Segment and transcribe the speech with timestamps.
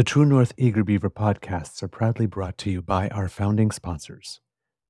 [0.00, 4.40] The True North Eager Beaver podcasts are proudly brought to you by our founding sponsors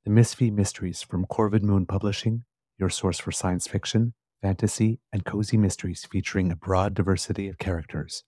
[0.04, 2.44] The Misfit Mysteries from Corvid Moon Publishing,
[2.78, 8.22] your source for science fiction, fantasy, and cozy mysteries featuring a broad diversity of characters.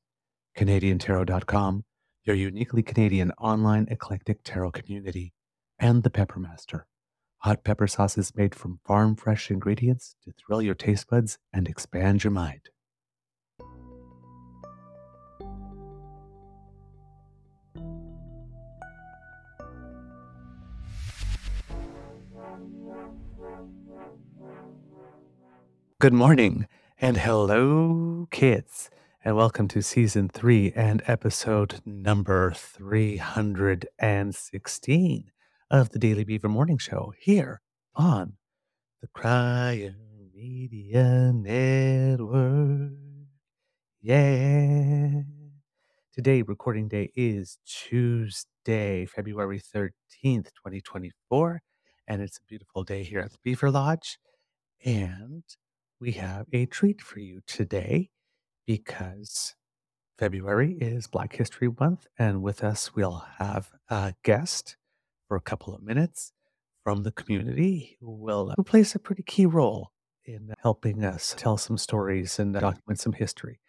[0.58, 1.84] CanadianTarot.com,
[2.24, 5.34] your uniquely Canadian online eclectic tarot community.
[5.78, 6.86] And The Peppermaster,
[7.42, 12.24] hot pepper sauces made from farm fresh ingredients to thrill your taste buds and expand
[12.24, 12.70] your mind.
[26.02, 26.66] Good morning
[27.00, 28.90] and hello, kids,
[29.24, 35.30] and welcome to season three and episode number 316
[35.70, 37.60] of the Daily Beaver Morning Show here
[37.94, 38.32] on
[39.00, 39.94] the Crier
[40.34, 42.94] Media Network.
[44.00, 45.20] Yeah.
[46.12, 49.92] Today, recording day is Tuesday, February 13th,
[50.24, 51.62] 2024,
[52.08, 54.18] and it's a beautiful day here at the Beaver Lodge.
[54.84, 55.44] And
[56.02, 58.10] we have a treat for you today
[58.66, 59.54] because
[60.18, 64.76] February is Black History Month, and with us, we'll have a guest
[65.28, 66.32] for a couple of minutes
[66.82, 69.92] from the community who will who plays a pretty key role
[70.24, 73.60] in helping us tell some stories and document some history.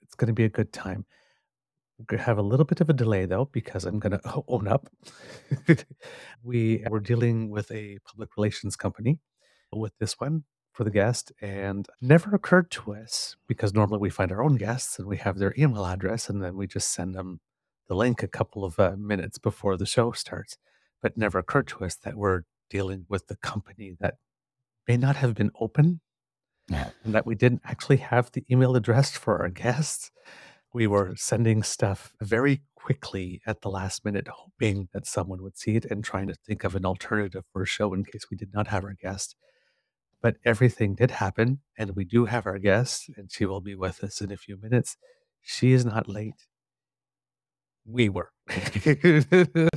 [0.00, 1.04] It's going to be a good time.
[2.08, 4.88] To have a little bit of a delay though, because I'm going to own up.
[6.42, 9.20] we were dealing with a public relations company
[9.70, 14.32] with this one for the guest and never occurred to us because normally we find
[14.32, 17.40] our own guests and we have their email address and then we just send them
[17.88, 20.56] the link a couple of uh, minutes before the show starts.
[21.02, 24.14] But never occurred to us that we're dealing with the company that
[24.88, 26.00] may not have been open
[26.70, 26.90] Yeah.
[27.04, 30.10] and that we didn't actually have the email address for our guests.
[30.72, 35.76] We were sending stuff very quickly at the last minute, hoping that someone would see
[35.76, 38.54] it and trying to think of an alternative for a show in case we did
[38.54, 39.36] not have our guest
[40.22, 44.02] but everything did happen and we do have our guest and she will be with
[44.04, 44.96] us in a few minutes.
[45.42, 46.46] She is not late.
[47.84, 48.30] We were.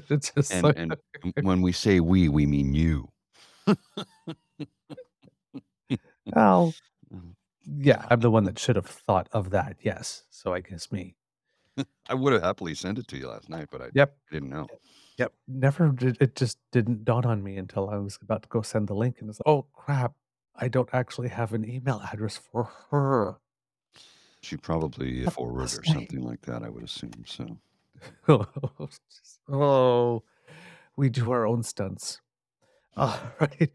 [0.07, 0.95] And so- and
[1.41, 3.11] when we say we, we mean you.
[6.27, 6.73] well
[7.13, 7.35] um,
[7.65, 10.23] yeah uh i'm the one that should have thought of that yes.
[10.29, 11.15] So i guess me.
[12.07, 14.15] I would have happily sent it to you last night, but I yep.
[14.31, 14.67] didn't know.
[15.17, 15.33] yep.
[15.47, 18.87] Never did it just didn't dawn on me until i was about to go send
[18.87, 20.13] the link and it's like oh crap
[20.59, 23.37] i don't actually have an email address for her
[24.41, 27.25] She probably forward or something like that, I would assume.
[27.25, 27.57] So
[29.49, 30.23] oh,
[30.95, 32.21] we do our own stunts.
[32.97, 33.71] All right.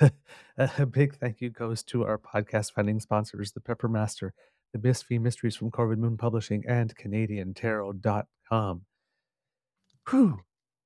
[0.56, 4.32] a big thank you goes to our podcast funding sponsors, the Pepper Master,
[4.72, 8.82] the Misfit Mysteries from Corvid Moon Publishing, and CanadianTarot.com.
[10.10, 10.40] Whew.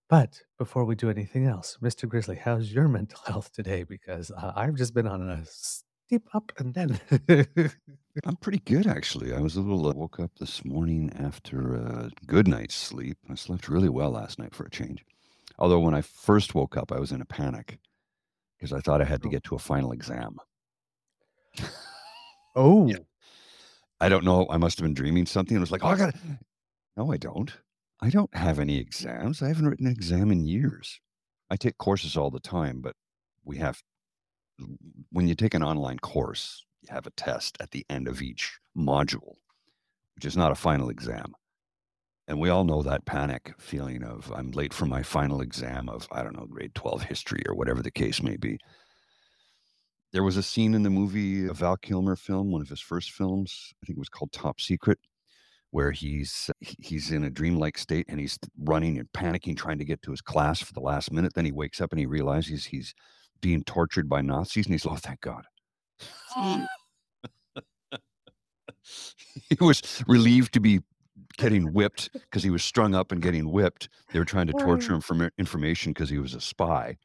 [0.09, 2.09] But before we do anything else, Mr.
[2.09, 3.83] Grizzly, how's your mental health today?
[3.83, 7.01] Because uh, I've just been on a steep up and then.
[8.25, 9.35] I'm pretty good actually.
[9.35, 13.19] I was a little uh, woke up this morning after a good night's sleep.
[13.29, 15.05] I slept really well last night for a change.
[15.59, 17.79] Although when I first woke up, I was in a panic
[18.57, 19.31] because I thought I had to Oh.
[19.33, 20.37] get to a final exam.
[22.55, 22.93] oh,
[24.01, 24.47] I don't know.
[24.51, 25.57] I must have been dreaming something.
[25.57, 26.15] It was like, oh, I got.
[26.97, 27.53] No, I don't.
[28.01, 29.43] I don't have any exams.
[29.43, 31.01] I haven't written an exam in years.
[31.51, 32.95] I take courses all the time, but
[33.45, 33.83] we have.
[35.11, 38.59] When you take an online course, you have a test at the end of each
[38.77, 39.35] module,
[40.15, 41.35] which is not a final exam.
[42.29, 46.09] And we all know that panic feeling of I'm late for my final exam of,
[46.11, 48.59] I don't know, grade 12 history or whatever the case may be.
[50.13, 53.13] There was a scene in the movie, a Val Kilmer film, one of his first
[53.13, 53.73] films.
[53.83, 54.99] I think it was called Top Secret,
[55.71, 60.03] where he's he's in a dreamlike state and he's running and panicking, trying to get
[60.03, 61.35] to his class for the last minute.
[61.35, 62.95] Then he wakes up and he realizes he's
[63.41, 65.45] being tortured by Nazis, and he's like, "Oh, thank God."
[69.51, 70.81] he was relieved to be
[71.37, 73.89] getting whipped because he was strung up and getting whipped.
[74.13, 76.97] They were trying to torture him for information because he was a spy.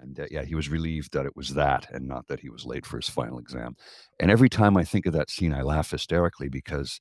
[0.00, 2.64] And uh, yeah, he was relieved that it was that and not that he was
[2.64, 3.76] late for his final exam.
[4.20, 7.00] And every time I think of that scene, I laugh hysterically because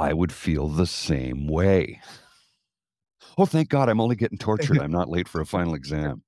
[0.00, 2.00] I would feel the same way.
[3.38, 4.78] Oh, thank God I'm only getting tortured.
[4.78, 6.22] I'm not late for a final exam.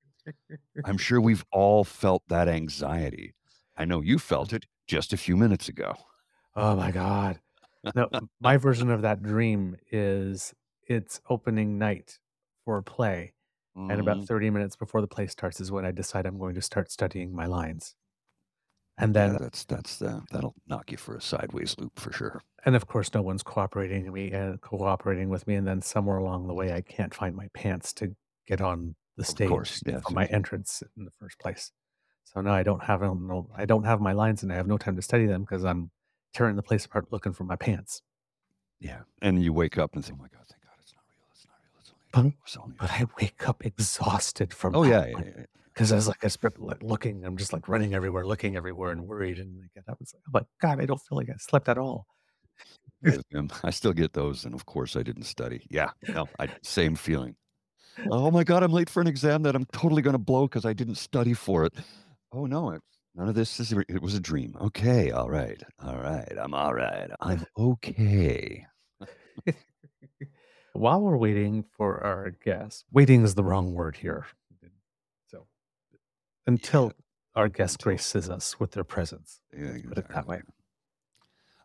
[0.83, 3.35] I'm sure we've all felt that anxiety.
[3.77, 5.95] I know you felt it just a few minutes ago.
[6.55, 7.41] Oh my God.
[7.95, 8.09] No,
[8.39, 10.53] my version of that dream is
[10.83, 12.19] it's opening night
[12.65, 13.33] for a play.
[13.89, 14.27] And about Mhm.
[14.27, 17.35] 30 minutes before the play starts is when I decide I'm going to start studying
[17.35, 17.95] my lines.
[18.97, 22.41] And Yeah, then, that's that's the that'll knock you for a sideways loop for sure.
[22.65, 25.55] and of course, no one's cooperating me and cooperating with me.
[25.55, 28.15] And then somewhere along the way, I can't find my pants to
[28.47, 30.31] get on the Of course, stage yes, for my yes.
[30.31, 31.71] entrance in the first place.
[32.25, 34.77] So now I don't have no, I don't have my lines, and I have no
[34.77, 35.91] time to study them because I'm
[36.33, 38.01] tearing the place apart looking for my pants.
[38.79, 41.25] Yeah, and you wake up and think, "Oh my God, thank God it's not real.
[41.31, 41.73] It's not real.
[41.79, 42.33] It's only But.
[42.45, 45.45] It's only but I wake up exhausted from Oh yeah, yeah, yeah.
[45.73, 48.91] Because I was like, I start like, looking, I'm just like running everywhere, looking everywhere,
[48.91, 49.39] and worried.
[49.39, 51.67] And I get up, it's like, I'm like, God, I don't feel like I slept
[51.67, 52.05] at all.
[53.63, 55.65] I still get those, and of course, I didn't study.
[55.69, 57.35] Yeah, no, I same feeling.
[58.09, 60.65] Oh my God, I'm late for an exam that I'm totally going to blow because
[60.65, 61.73] I didn't study for it.
[62.31, 63.71] Oh no, it's none of this is.
[63.71, 64.55] It was a dream.
[64.59, 66.33] Okay, all right, all right.
[66.41, 67.09] I'm all right.
[67.19, 68.65] I'm okay.
[70.73, 74.25] While we're waiting for our guest, waiting is the wrong word here.
[76.47, 76.91] Until
[77.35, 80.41] our guest until- graces us with their presence, Yeah, put it that way.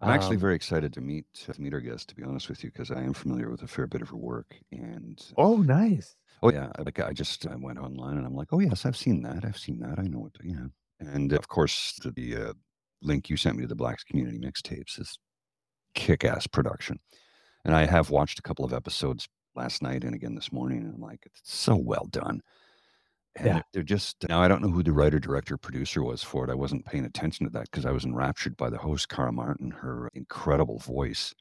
[0.01, 2.09] I'm actually Um, very excited to meet to meet our guest.
[2.11, 4.17] To be honest with you, because I am familiar with a fair bit of her
[4.17, 6.17] work, and Oh, nice.
[6.41, 9.23] Oh yeah, like I just I went online and I'm like, oh yes, I've seen
[9.23, 9.45] that.
[9.45, 9.99] I've seen that.
[9.99, 10.33] I know what.
[10.45, 10.67] Yeah,
[11.01, 12.53] and of course the, the uh,
[13.03, 15.19] link you sent me to the Blacks Community mixtapes is
[15.95, 17.01] kick-ass production,
[17.65, 20.95] and I have watched a couple of episodes last night and again this morning, and
[20.95, 22.41] I'm like, it's so well done.
[23.37, 23.63] And Yeah.
[23.73, 24.41] they're, just now.
[24.41, 26.51] I don't know who the writer, director, producer was for it.
[26.51, 29.71] I wasn't paying attention to that because I was enraptured by the host, Cara Martin,
[29.71, 31.35] her incredible voice.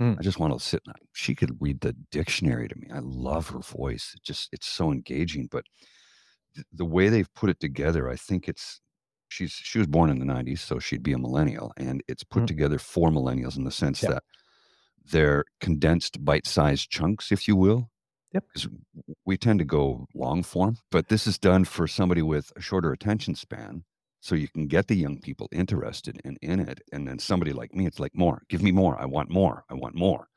[0.00, 0.18] Mm.
[0.18, 0.82] I just want to sit.
[0.86, 2.88] and She could read the dictionary to me.
[2.92, 4.12] I love her voice.
[4.16, 5.48] It just it's so engaging.
[5.50, 5.64] But
[6.54, 8.80] th- the way they've put it together, I think it's
[9.28, 12.44] she's she was born in the '90s, so she'd be a millennial, and it's put
[12.44, 12.46] Mhm.
[12.46, 14.10] together for millennials in the sense Yeah.
[14.12, 14.24] that
[15.04, 17.90] they're condensed, bite-sized chunks, if you will.
[18.32, 18.44] Yep.
[18.54, 18.68] Because
[19.26, 22.92] we tend to go long form, but this is done for somebody with a shorter
[22.92, 23.84] attention span.
[24.20, 26.80] So you can get the young people interested in, in it.
[26.92, 29.00] And then somebody like me, it's like more, give me more.
[29.00, 29.64] I want more.
[29.70, 30.28] I want more.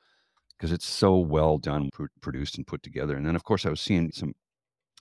[0.57, 3.15] Because it's so well done, pr- produced and put together.
[3.15, 4.33] And then of course I was seeing some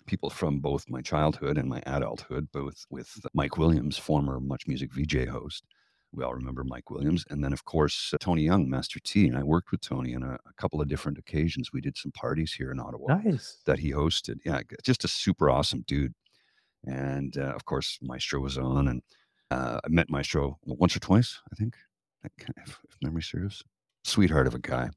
[0.07, 4.93] people from both my childhood and my adulthood, both with Mike Williams, former Much Music
[4.93, 5.65] VJ host.
[6.15, 7.25] We all remember Mike Williams.
[7.31, 9.27] And then, of course, uh, Tony Young, Master T.
[9.27, 11.73] And I worked with Tony on a, a couple of different occasions.
[11.73, 13.59] We did some parties here in Ottawa Nice.
[13.67, 14.39] that he hosted.
[14.45, 16.15] Yeah, just a super awesome dude.
[16.85, 19.03] And uh, of course, Maestro was on, and
[19.51, 21.77] uh, I met Maestro once or twice, I think,
[22.25, 23.63] if, if memory serves.
[24.05, 24.91] Sweetheart of a guy.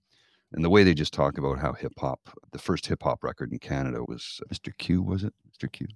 [0.53, 2.19] And the way they just talk about how hip hop,
[2.51, 4.71] the first hip hop record in Canada was Mr.
[4.77, 5.33] Q, was it?
[5.51, 5.71] Mr.
[5.71, 5.87] Q?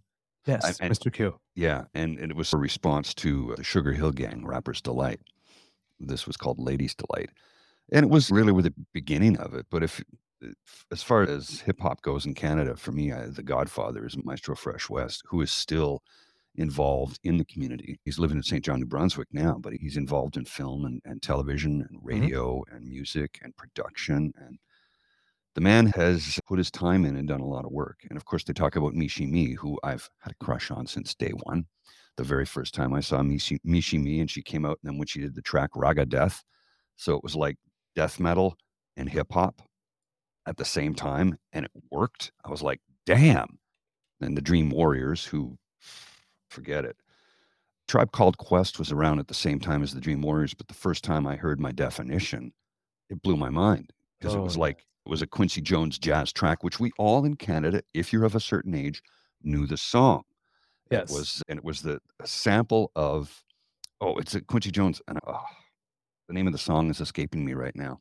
[0.45, 1.11] Yes, and- Mr.
[1.11, 1.39] Q.
[1.55, 5.19] Yeah, and, and it was a response to the Sugar Hill Gang, Rapper's Delight.
[5.99, 7.29] This was called Ladies Delight.
[7.91, 9.65] And it was really with the beginning of it.
[9.69, 13.25] But if, uh, if as far as hip hop goes in Canada, for me, I,
[13.27, 16.01] the godfather is Maestro Fresh Wes, who is still
[16.55, 17.99] involved in the community.
[18.03, 18.63] He's living in St.
[18.63, 22.07] John, New Brunswick now, but he's involved in film and, and television and mm-hmm.
[22.07, 24.33] radio and music and production.
[24.37, 24.57] And
[25.55, 27.99] the man has put his time in and done a lot of work.
[28.09, 31.13] And of course, they talk about Michie Mee, who I've had a crush on since
[31.13, 31.65] day one.
[32.17, 35.07] The very first time I saw Michie, Mee, and she came out, and then when
[35.07, 36.43] she did the track Raga Death,
[36.97, 37.57] so it was like
[37.95, 38.57] death metal
[38.97, 39.61] and hip hop
[40.45, 42.31] at the same time, and it worked.
[42.45, 43.57] I was like, damn.
[44.19, 45.57] And the Dream Warriors, who
[46.49, 46.97] forget it.
[47.87, 50.73] Tribe Called Quest was around at the same time as the Dream Warriors, but the
[50.73, 52.53] first time I heard my definition,
[53.09, 54.61] it blew my mind because it Oh, was yeah.
[54.61, 58.25] like it was a Quincy Jones jazz track, which we all in Canada, if you're
[58.25, 59.01] of a certain age,
[59.43, 60.23] knew the song.
[60.91, 61.09] Yes.
[61.09, 63.43] It was and it was the a sample of
[64.01, 65.41] oh, it's a Quincy Jones and oh,
[66.27, 67.99] the name of the song is escaping me right now.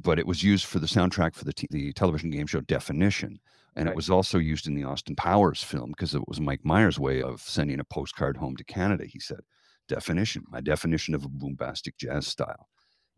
[0.00, 3.38] But it was used for the soundtrack for the t- the television game show Definition,
[3.74, 3.92] and Right.
[3.92, 7.22] it was also used in the Austin Powers film because it was Mike Myers' way
[7.22, 9.06] of sending a postcard home to Canada.
[9.06, 9.40] He said,
[9.88, 12.68] "Definition, my definition of a bombastic jazz style,"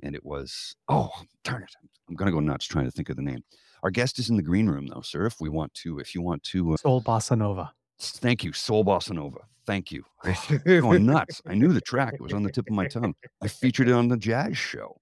[0.03, 1.11] and it was oh,
[1.45, 1.71] darn it,
[2.09, 3.43] I'm gonna go nuts trying to think of the name.
[3.83, 5.27] Our guest is in the green room though, sir.
[5.27, 7.73] If we want to, if you want to, uh, Soul Bossa Nova.
[7.99, 9.41] Thank you, Soul Bossa Nova.
[9.67, 10.05] Thank you.
[10.65, 11.43] Going nuts.
[11.47, 12.15] I knew the track.
[12.15, 13.15] It was on the tip of my tongue.
[13.43, 14.97] I featured it on the jazz show.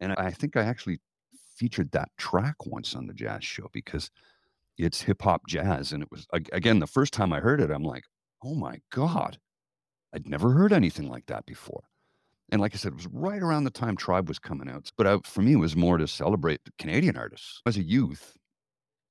[0.00, 1.00] And I think I actually
[1.56, 4.10] featured that track once on the jazz show because
[4.78, 5.92] it's hip hop jazz.
[5.92, 8.04] And it was, again, the first time I heard it, I'm like,
[8.42, 9.38] oh my God,
[10.12, 11.84] I'd never heard anything like that before.
[12.54, 14.88] And like I said, it was right around the time Tribe was coming out.
[14.96, 17.60] But I, for me, it was more to celebrate Canadian artists.
[17.66, 18.36] As a youth,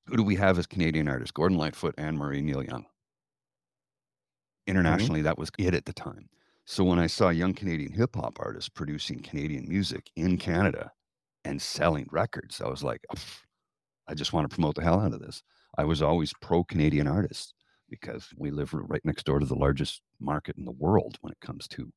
[0.06, 1.30] who do we have as Canadian artists?
[1.30, 2.84] Gordon Lightfoot, Anne Murray, Neil Young.
[2.84, 4.70] Mm-hmm.
[4.70, 6.30] Internationally, that was it at the time.
[6.64, 10.90] So when I saw young Canadian hip hop artists producing Canadian music in Canada
[11.44, 13.04] and selling records, I was like,
[14.08, 15.42] I just want to promote the hell out of this.
[15.76, 17.52] I was always pro Canadian artists
[17.90, 21.40] because we live right next door to the largest market in the world when it
[21.46, 21.92] comes to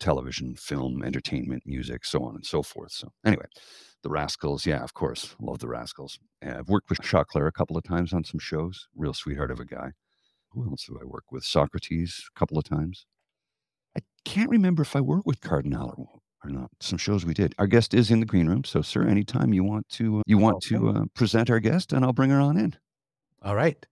[0.00, 2.92] television, film, entertainment, music, so on and so forth.
[2.92, 3.46] So anyway,
[4.02, 6.18] the Rascals, yeah, of course, love the Rascals.
[6.44, 8.88] Uh, I've worked with Choclair a couple of times on some shows.
[8.94, 9.92] Real sweetheart of a guy.
[10.50, 11.42] Who else have I worked with?
[11.44, 13.06] Saukrates a couple of times.
[13.96, 16.70] I can't remember if I worked with Kardinal or, or not.
[16.80, 17.54] Some shows we did.
[17.58, 20.38] Our guest is in the green room, so sir, anytime you want to, uh, you
[20.38, 22.76] want to uh, present our guest, and I'll bring her on in.
[23.42, 23.84] All right.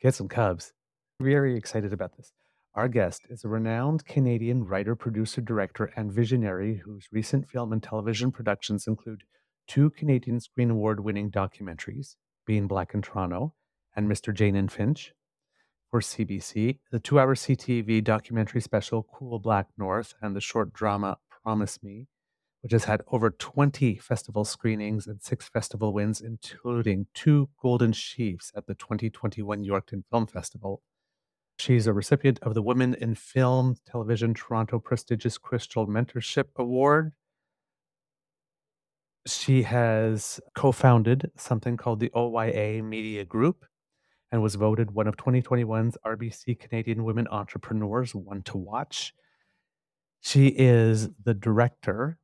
[0.00, 0.72] Get some Cubs.
[1.20, 2.32] Very excited about this.
[2.74, 7.82] Our guest is a renowned Canadian writer, producer, director, and visionary whose recent film and
[7.82, 9.24] television productions include
[9.66, 12.14] two Canadian Screen Award winning documentaries,
[12.46, 13.54] Being Black in Toronto
[13.96, 14.32] and Mr.
[14.32, 15.12] Jane and Finch
[15.90, 21.18] for CBC, the two hour CTV documentary special Cool Black North, and the short drama
[21.42, 22.06] Promise Me,
[22.60, 28.52] which has had over 20 festival screenings and six festival wins, including two Golden Sheaves
[28.54, 30.82] at the 2021 Yorkton Film Festival.
[31.60, 37.12] She's a recipient of the Women in Film Television Toronto prestigious Crystal Mentorship Award.
[39.26, 43.66] She has co founded something called the OYA Media Group
[44.32, 49.12] and was voted one of 2021's RBC Canadian Women Entrepreneurs, one to watch.
[50.22, 52.16] She is the director,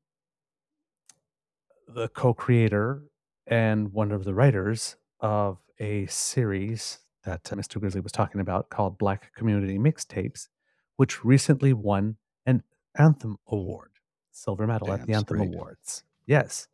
[1.87, 3.03] the co creator,
[3.47, 7.79] and one of the writers of a series that Mr.
[7.79, 10.49] Grizzly was talking about called Black Community Mixtapes,
[10.97, 12.17] which recently won
[12.47, 12.63] an
[12.97, 13.91] Anthem Award,
[14.31, 15.55] silver medal at the Anthem straight.
[15.55, 16.05] Awards.
[16.27, 16.69] Yes.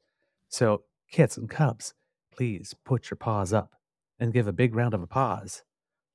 [0.48, 1.94] So, kids and cubs,
[2.30, 3.72] please put your paws up
[4.20, 5.62] and give a big round of applause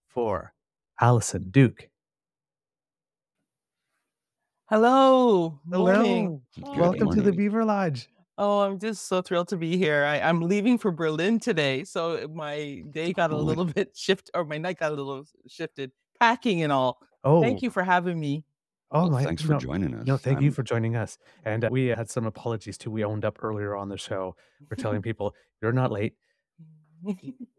[0.07, 0.53] for
[1.01, 1.89] Alison Duke.
[4.65, 5.59] Hello.
[5.65, 6.41] Morning.
[6.55, 7.31] Good Welcome to the.
[7.31, 8.09] Beaver Lodge.
[8.37, 10.03] Oh, I'm just so thrilled to be here.
[10.05, 14.45] I, I'm leaving for Berlin today, so my day got a little bit shift, or
[14.45, 16.99] my night got a little shifted, packing and all.
[17.23, 18.43] Oh, Thank you for having me.
[18.91, 20.05] Oh, Well, my, thanks for no, joining us.
[20.05, 21.17] No, thank you I'm- for joining us.
[21.45, 22.91] And uh, we had some apologies too.
[22.91, 24.35] We owned up earlier on the show.
[24.69, 26.13] We're telling people you're not late.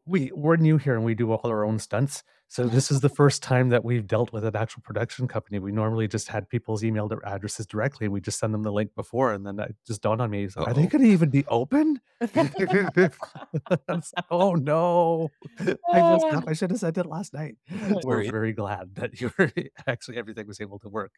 [0.06, 2.24] We we're new here and we do all our own stunts.
[2.50, 5.58] So this is the first time that we've dealt with an actual production company.
[5.58, 8.94] We normally just had people's email addresses directly and we just send them the link
[8.94, 9.34] before.
[9.34, 12.00] And then it just dawned on me, so, are they going to even be open?
[12.22, 15.28] I was like, oh no,
[15.60, 16.38] I messed ah.
[16.38, 16.44] up.
[16.48, 17.56] I should have sent it last night.
[18.02, 19.52] We're very glad that you were
[19.86, 21.12] actually everything was able to work.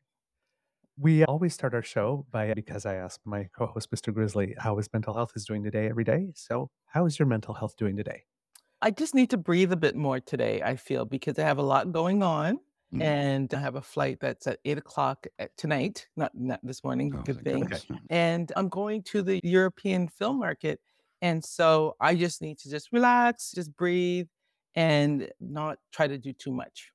[0.99, 4.13] We always start our show by because I asked my co-host, Mr.
[4.13, 6.33] Grizzly, how his mental health is doing today every day.
[6.35, 8.25] So, how is your mental health doing today?
[8.83, 11.63] I just need to breathe a bit more today, I feel, because I have a
[11.63, 12.59] lot going on.
[12.95, 13.03] Mm.
[13.03, 17.15] And I have a flight that's at eight o'clock at tonight, not not this morning.
[17.17, 17.61] Oh, good thing.
[17.61, 17.87] goodness.
[18.11, 20.81] and I'm going to the European film market.
[21.23, 24.27] And so I just need to just relax, just breathe,
[24.75, 26.91] and not try to do too much.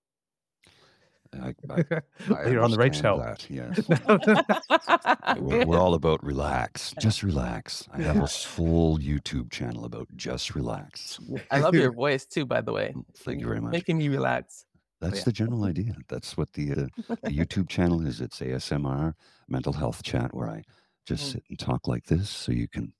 [1.42, 3.18] I, I, I You're on the right show.
[3.20, 3.80] that, Yes.
[5.42, 6.94] We're, we're all about relax.
[7.00, 7.88] Just relax.
[7.94, 11.20] I have a full YouTube channel about just relax.
[11.52, 12.94] I love your voice too, by the way.
[13.18, 13.72] Thank you very much.
[13.74, 14.66] Making me relax.
[15.02, 15.24] That's yeah.
[15.26, 15.96] the general idea.
[16.08, 16.76] That's what the, uh,
[17.24, 18.22] the YouTube channel is.
[18.22, 19.14] It's ASMR
[19.48, 20.64] mental health chat where I
[21.06, 21.32] just Mm.
[21.34, 22.94] sit and talk like this so you can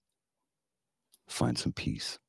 [1.28, 2.20] find some peace.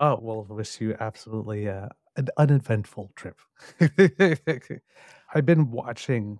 [0.00, 3.38] oh well, wish you absolutely uh, an uneventful trip.
[5.34, 6.38] I've been watching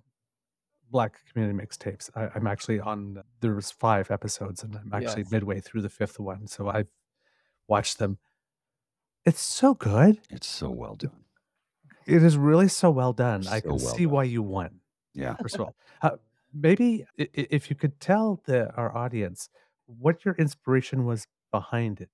[0.91, 2.09] Black Community Mixtapes.
[2.15, 3.21] I, I'm actually on.
[3.41, 5.31] There's five episodes, and I'm actually Yes.
[5.31, 6.47] midway through the fifth one.
[6.47, 6.87] So I've
[7.67, 8.17] watched them.
[9.25, 10.19] It's so good.
[10.29, 11.23] It's so well done.
[12.05, 13.47] It is really so well done.
[13.47, 14.11] I can well see done.
[14.13, 14.79] why you won.
[15.15, 15.35] Yeah.
[15.37, 16.11] First of all, uh,
[16.53, 19.49] maybe i- i- if you could tell the our audience
[19.87, 22.09] what your inspiration was behind it.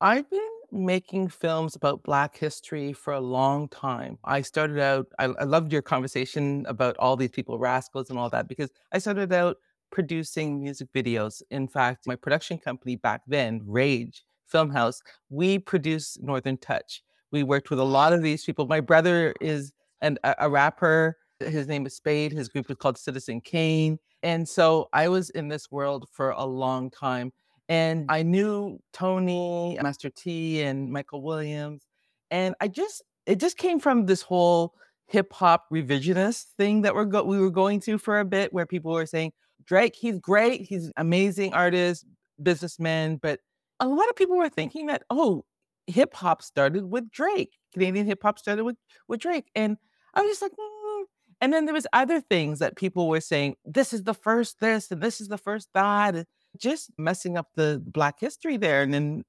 [0.00, 0.40] I've been
[0.72, 4.18] making films about Black history for a long time.
[4.24, 8.30] I started out, I, I loved your conversation about all these people, rascals and all
[8.30, 9.56] that, because I started out
[9.90, 11.42] producing music videos.
[11.50, 17.02] In fact, my production company back then, Rage Film House, we produced Northern Touch,
[17.34, 18.66] We worked with a lot of these people.
[18.68, 21.16] My brother is an, a, a rapper.
[21.40, 22.32] His name is Spade.
[22.32, 23.98] His group is called Citizen Kane.
[24.22, 27.32] And so I was in this world for a long time.
[27.68, 31.86] And I knew Tony, Master T, and Michael Williams.
[32.30, 34.74] And I just, it just came from this whole
[35.06, 38.66] hip hop revisionist thing that we're go- we were going through for a bit, where
[38.66, 39.32] people were saying,
[39.64, 42.04] Drake, he's great, he's amazing artist,
[42.42, 43.40] businessman, but
[43.80, 45.44] a lot of people were thinking that, oh,
[45.86, 47.58] hip hop started with Drake.
[47.72, 48.76] Canadian hip hop started with
[49.08, 49.50] with Drake.
[49.54, 49.76] And
[50.14, 51.04] I was just like, mm.
[51.40, 54.90] and then there was other things that people were saying, this is the first this
[54.90, 56.26] and this is the first that,
[56.58, 58.82] just messing up the black history there.
[58.82, 59.24] And then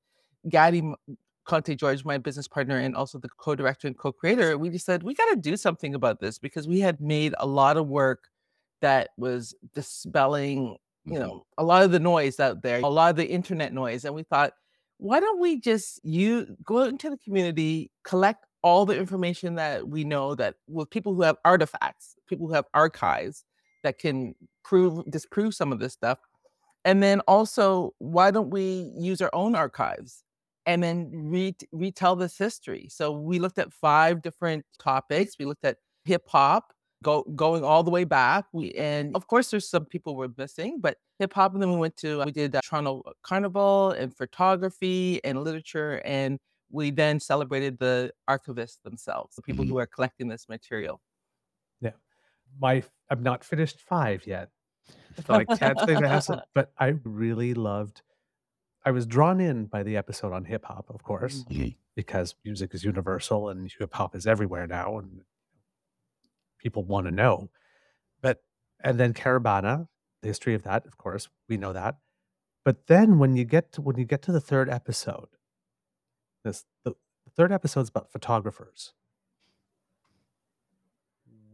[0.47, 0.95] Ngardy
[1.47, 5.13] Conteh George, my business partner and also the co-director and co-creator, we just said we
[5.13, 8.29] got to do something about this because we had made a lot of work
[8.81, 10.77] that was dispelling,
[11.09, 11.19] you Mhm.
[11.19, 14.13] know, a lot of the noise out there, a lot of the internet noise, and
[14.15, 14.53] we thought,
[14.97, 19.87] why don't we just you go out into the community, collect all the information that
[19.87, 23.43] we know that with people who have artifacts, people who have archives
[23.83, 26.19] that can prove disprove some of this stuff,
[26.85, 30.23] and then also why don't we use our own archives
[30.65, 32.87] and then re- retell this history.
[32.89, 35.35] So we looked at five different topics.
[35.37, 36.73] We looked at hip hop,
[37.03, 38.45] go going all the way back.
[38.53, 41.53] We and of course there's some people we're missing, but hip hop.
[41.53, 46.39] And then we went to we did uh, Toronto Carnival and photography and literature, and
[46.71, 49.69] we then celebrated the archivists themselves, the people Mhm.
[49.69, 50.99] who are collecting this material.
[51.81, 51.91] Yeah.
[52.59, 54.49] My I'm not finished five yet,
[55.25, 56.03] so I can't say that.
[56.03, 58.01] I have some- But I really loved.
[58.85, 61.75] I was drawn in by the episode on hip hop, of course, Mhm.
[61.95, 65.23] because music is universal and hip hop is everywhere now, and
[66.59, 67.49] people want to know.
[68.21, 68.43] But
[68.83, 69.87] and then Caribana,
[70.21, 71.95] the history of that, of course, we know that.
[72.63, 75.29] But then when you get to when you get to the third episode,
[76.43, 76.91] this the,
[77.23, 78.93] the third episode is about photographers.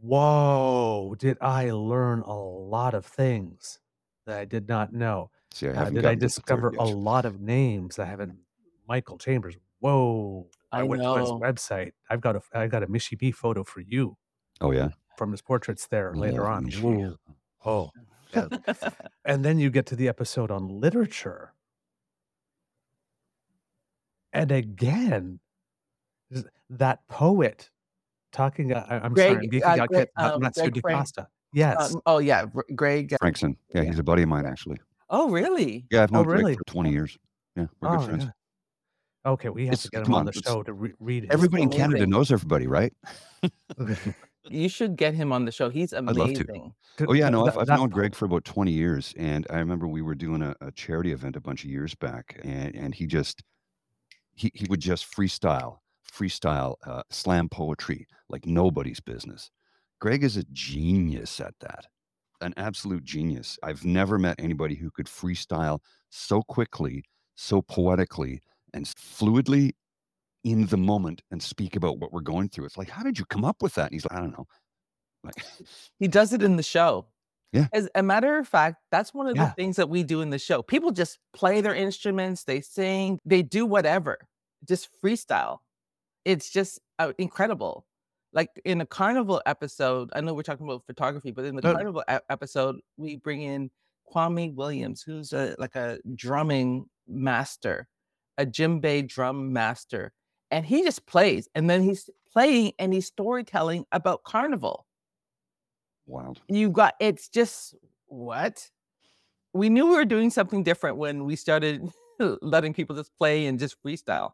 [0.02, 3.78] Whoa, did I learn a lot of things
[4.26, 5.30] that I did not know?
[5.52, 6.96] See, I Uh, haven't did I gotten to the third discover a yet.
[6.96, 8.36] lot of names I haven't?
[8.88, 9.56] Michael Chambers.
[9.78, 10.50] Whoa!
[10.72, 11.38] I, I went to his know.
[11.38, 11.92] website.
[12.10, 14.16] I've got a I got a Michie B photo for you
[14.60, 14.90] Oh yeah.
[15.16, 16.64] from his portraits there later Love on.
[16.64, 16.80] Michie.
[16.80, 17.16] Whoa.
[17.64, 17.90] Oh,
[18.34, 18.48] yeah.
[19.24, 21.54] and then you get to the episode on literature,
[24.32, 25.40] and again,
[26.32, 27.70] th- that poet
[28.32, 28.72] talking.
[28.72, 29.88] Uh, I- I'm sorry, I'm geeking uh, out.
[29.88, 30.98] Greg, Kit, uh, um, Matsu Greg Frank.
[31.00, 31.26] Costa.
[31.54, 31.94] Yes.
[31.94, 33.12] Um, oh yeah, Greg.
[33.12, 33.56] uh, Frankson.
[33.74, 33.88] Yeah, Yeah.
[33.88, 34.78] he's a buddy of mine actually.
[35.10, 35.84] Oh really?
[35.90, 36.54] Yeah, I've Oh, known Greg really?
[36.56, 37.18] for 20 years.
[37.56, 38.24] Yeah, we're good Oh, friends.
[38.24, 38.30] yeah.
[39.32, 41.30] Okay, we have It's to get him on on, the show to re- read his.
[41.30, 42.10] Everybody in Canada amazing.
[42.10, 42.92] knows everybody, right?
[44.50, 45.70] You should get him on the show.
[45.70, 46.20] He's love to.
[46.20, 46.74] amazing.
[47.06, 50.02] Oh yeah, no, I've, I've known Greg for about 20 years, and I remember we
[50.02, 53.44] were doing a, a charity event a bunch of years back, and and he just
[54.34, 55.78] he he would just freestyle,
[56.12, 59.50] freestyle, uh, slam poetry like nobody's business.
[60.00, 61.86] Greg is a genius at that,
[62.40, 63.58] an absolute genius.
[63.62, 65.78] I've never met anybody who could freestyle
[66.10, 67.04] so quickly,
[67.36, 68.40] so poetically,
[68.74, 69.72] and fluidly
[70.44, 72.64] in the moment and speak about what we're going through.
[72.64, 73.84] It's like, how did you come up with that?
[73.86, 74.46] And he's like, I don't know.
[75.22, 75.34] Like,
[76.00, 77.06] He does it in the show.
[77.52, 77.68] Yeah.
[77.72, 79.46] As a matter of fact, that's one of Yeah.
[79.46, 80.62] the things that we do in the show.
[80.62, 84.18] People just play their instruments, they sing, they do whatever,
[84.66, 85.58] just freestyle.
[86.24, 87.86] It's just uh, incredible.
[88.32, 91.74] Like in a carnival episode, I know we're talking about photography, but in the No.
[91.74, 93.70] carnival episode, we bring in
[94.12, 97.88] Kwame Williams, who's a like a drumming master,
[98.38, 100.12] a djembe drum master,
[100.50, 104.86] and he just plays, and then he's playing and he's storytelling about carnival
[106.06, 106.40] wild.
[106.48, 107.74] you got it's just
[108.06, 108.70] what
[109.52, 111.88] we knew we were doing something different when we started
[112.42, 114.32] letting people just play and just freestyle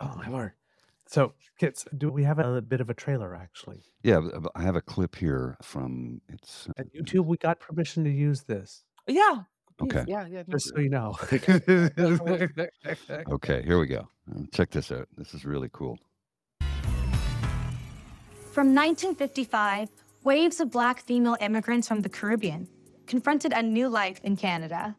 [0.00, 0.52] Oh my lord!
[1.06, 3.82] So, kids, do we have a bit of a trailer actually?
[4.02, 6.68] Yeah, but- but I have a clip here from it's.
[6.78, 9.42] At YouTube, we got permission to use this, yeah
[9.76, 10.04] please, Okay.
[10.08, 11.16] yeah yeah just so you know.
[13.36, 14.08] Okay, here we go.
[14.30, 15.08] Uh, Check this out.
[15.16, 15.98] This is really cool.
[18.52, 19.88] From 1955,
[20.22, 22.68] waves of black female immigrants from the Caribbean
[23.06, 24.94] confronted a new life in Canada.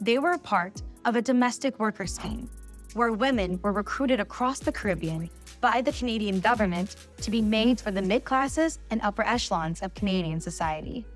[0.00, 2.50] They were a part of a domestic worker scheme
[2.94, 7.90] where women were recruited across the Caribbean by the Canadian government to be maids for
[7.90, 11.06] the mid classes and upper echelons of Canadian society.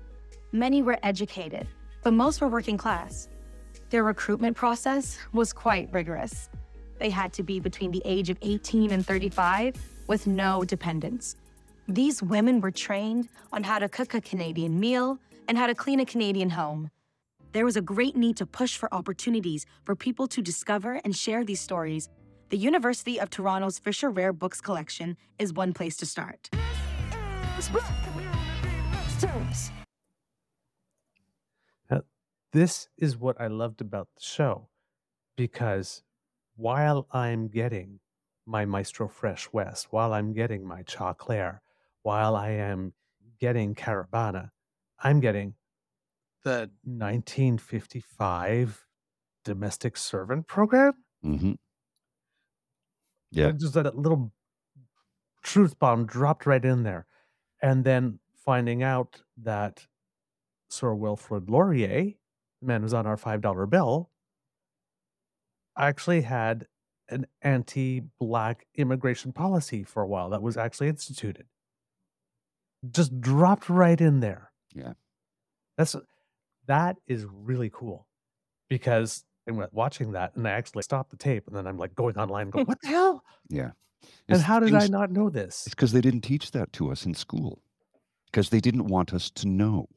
[0.51, 1.67] Many were educated,
[2.03, 3.27] but most were working class.
[3.89, 6.49] Their recruitment process was quite rigorous.
[6.99, 9.75] They had to be between the age of 18 and 35
[10.07, 11.35] with no dependents.
[11.87, 15.99] These women were trained on how to cook a Canadian meal and how to clean
[15.99, 16.89] a Canadian home.
[17.55, 21.45] There was a great need to push for opportunities for people to discover and share
[21.45, 22.09] these stories.
[22.49, 26.49] The University of Toronto's Fisher Rare Books collection is one place to start.
[31.89, 32.01] Now,
[32.51, 34.67] This is what I loved about the show
[35.37, 36.03] because
[36.57, 38.01] while I'm getting
[38.45, 41.59] my Maestro Fresh Wes, while I'm getting my Choclair,
[42.01, 42.91] while I am
[43.39, 44.49] getting Caribana,
[44.99, 45.53] I'm getting
[46.45, 48.85] the 1955
[49.43, 50.93] domestic servant program.
[51.21, 51.53] hmm
[53.31, 53.51] Yeah.
[53.51, 54.31] Just that little
[55.43, 57.07] truth bomb dropped right in there.
[57.61, 59.85] And then finding out that
[60.69, 62.13] Sir Wilfrid Laurier,
[62.61, 64.11] the man who's on our $5 bill,
[65.77, 66.67] actually had
[67.09, 71.45] an anti black immigration policy for a while that was actually instituted.
[72.89, 74.51] Just dropped right in there.
[74.73, 74.93] Yeah.
[75.77, 75.95] That's
[76.67, 78.07] that is really cool
[78.69, 82.17] because I'm watching that and I actually stopped the tape and then I'm like going
[82.17, 83.23] online and going, what the hell?
[83.49, 83.71] Yeah.
[84.27, 85.65] And how did I not know this?
[85.65, 87.61] It's because they didn't teach that to us in school.
[88.25, 89.87] Because they didn't want us to know.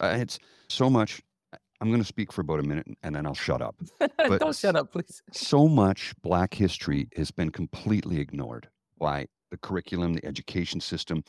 [0.00, 1.20] Uh, it's so much.
[1.80, 3.76] I'm going to speak for about a minute and then I'll shut up.
[4.16, 5.22] But Don't shut up, please.
[5.32, 11.22] so much black history has been completely ignored by the curriculum, the education system.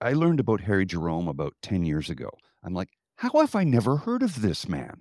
[0.00, 2.30] I learned about Harry Jerome about 10 years ago.
[2.62, 5.00] I'm like, how have I never heard of this man?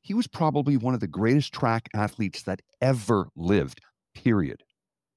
[0.00, 3.80] He was probably one of the greatest track athletes that ever lived,
[4.14, 4.62] period.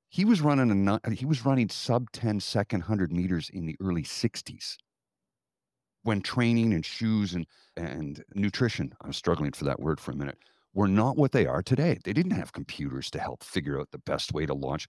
[0.09, 4.03] He was running a he was running sub 10 second 100 meters in the early
[4.03, 4.77] 60s
[6.07, 10.37] when training and shoes and and nutrition, I'm struggling for that word for a minute,
[10.73, 11.99] were not what they are today.
[12.03, 14.87] They didn't have computers to help figure out the best way to launch.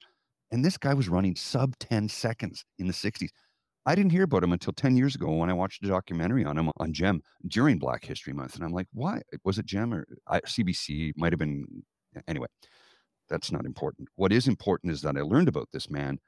[0.51, 3.31] And this guy was running sub 10 seconds in the 60s.
[3.88, 6.59] I didn't hear about him until 10 years ago when I watched a documentary on
[6.59, 8.55] him on GEM during Black History Month.
[8.55, 9.22] And I'm like, why?
[9.44, 11.12] Was it GEM or I, CBC?
[11.16, 11.64] Might have been.
[12.29, 12.48] Anyway,
[13.31, 14.09] that's not important.
[14.14, 16.18] What is important is that I learned about this man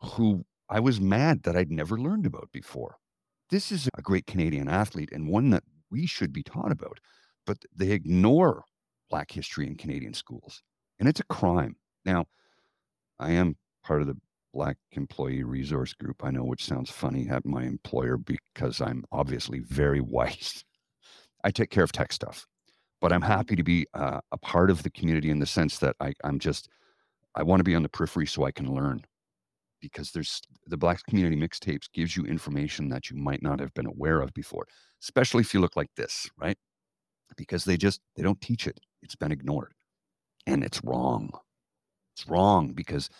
[0.00, 2.96] who I was mad that I'd never learned about before.
[3.50, 6.98] This is a great Canadian athlete and one that we should be taught about,
[7.46, 8.64] but they ignore
[9.10, 10.60] Black history in Canadian schools.
[10.98, 11.76] And it's a crime.
[12.04, 12.24] Now,
[13.20, 14.16] I am part of the
[14.56, 16.24] Black Employee Resource Group.
[16.24, 20.64] I know, which sounds funny at my employer because I'm obviously very white.
[21.44, 22.46] I take care of tech stuff,
[23.02, 25.94] but I'm happy to be uh, a part of the community in the sense that
[26.00, 26.70] I, I'm just,
[27.34, 29.02] I want to be on the periphery so I can learn
[29.82, 33.86] because there's the Black community mixtapes gives you information that you might not have been
[33.86, 34.66] aware of before,
[35.02, 36.56] especially if you look like this, right?
[37.36, 38.80] Because they just, they don't teach it.
[39.02, 39.74] It's been ignored
[40.46, 41.28] and it's wrong.
[42.16, 43.10] It's wrong because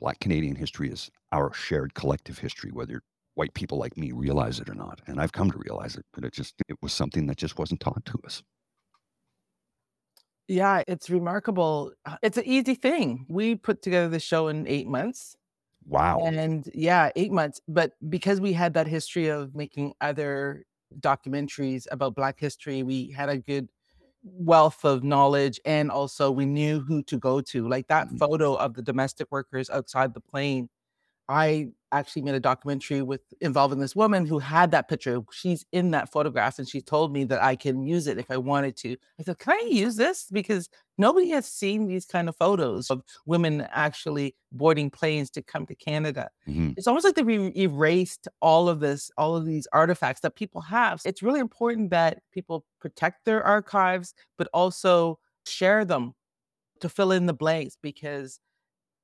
[0.00, 3.02] Black Canadian history is our shared collective history, whether
[3.34, 5.00] white people like me realize it or not.
[5.06, 7.80] And I've come to realize it, but it just, it was something that just wasn't
[7.80, 8.42] taught to us.
[10.48, 11.92] Yeah, it's remarkable.
[12.04, 13.26] Uh, It's an easy thing.
[13.28, 15.36] We put together the show in eight months.
[15.86, 16.20] Wow.
[16.24, 17.60] And yeah, eight months.
[17.68, 20.64] But because we had that history of making other
[20.98, 23.68] documentaries about Black history, we had a good
[24.22, 25.60] wealth of knowledge.
[25.64, 27.68] And also, we knew who to go to.
[27.68, 28.18] Like that Mhm.
[28.18, 30.68] photo of the domestic workers outside the plane.
[31.30, 35.20] I actually made a documentary with involving this woman who had that picture.
[35.32, 38.36] She's in that photograph and she told me that I can use it if I
[38.36, 38.96] wanted to.
[39.18, 40.26] I said, Can I use this?
[40.30, 45.66] Because nobody has seen these kind of photos of women actually boarding planes to come
[45.66, 46.30] to Canada.
[46.48, 46.74] Mhm.
[46.76, 51.00] It's almost like they've erased all of this, all of these artifacts that people have.
[51.04, 56.14] It's really important that people protect their archives, but also share them
[56.80, 58.40] to fill in the blanks because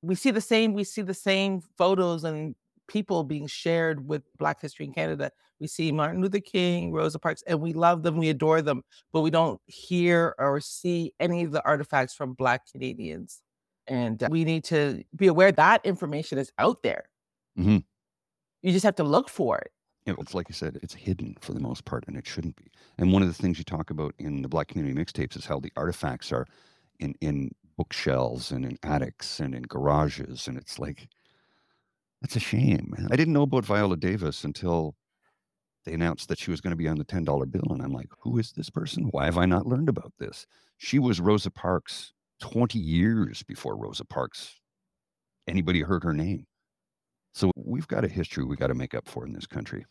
[0.01, 2.55] we see the same we see the same photos and
[2.87, 7.43] people being shared with black history in canada we see martin luther king rosa parks
[7.47, 8.81] and we love them we adore them
[9.11, 13.41] but we don't hear or see any of the artifacts from black canadians
[13.87, 17.09] and uh, we need to be aware that information is out there
[17.57, 17.83] Mhm.
[18.61, 19.71] you just have to look for it
[20.05, 22.55] you know, it's like I said, it's hidden for the most part, and it shouldn't
[22.55, 22.71] be.
[22.97, 25.59] And one of the things you talk about in the Black Community mixtapes is how
[25.59, 26.45] the artifacts are
[26.99, 31.07] in in bookshelves and in attics and in garages, and it's like
[32.21, 32.93] that's a shame.
[33.11, 34.95] I didn't know about Viola Davis until
[35.85, 37.93] they announced that she was going to be on the ten dollar bill, and I'm
[37.93, 39.05] like, who is this person?
[39.11, 40.45] Why have I not learned about this?
[40.77, 44.59] She was Rosa Parks twenty years before Rosa Parks
[45.47, 46.45] anybody heard her name.
[47.33, 49.85] So we've got a history we got to make up for in this country.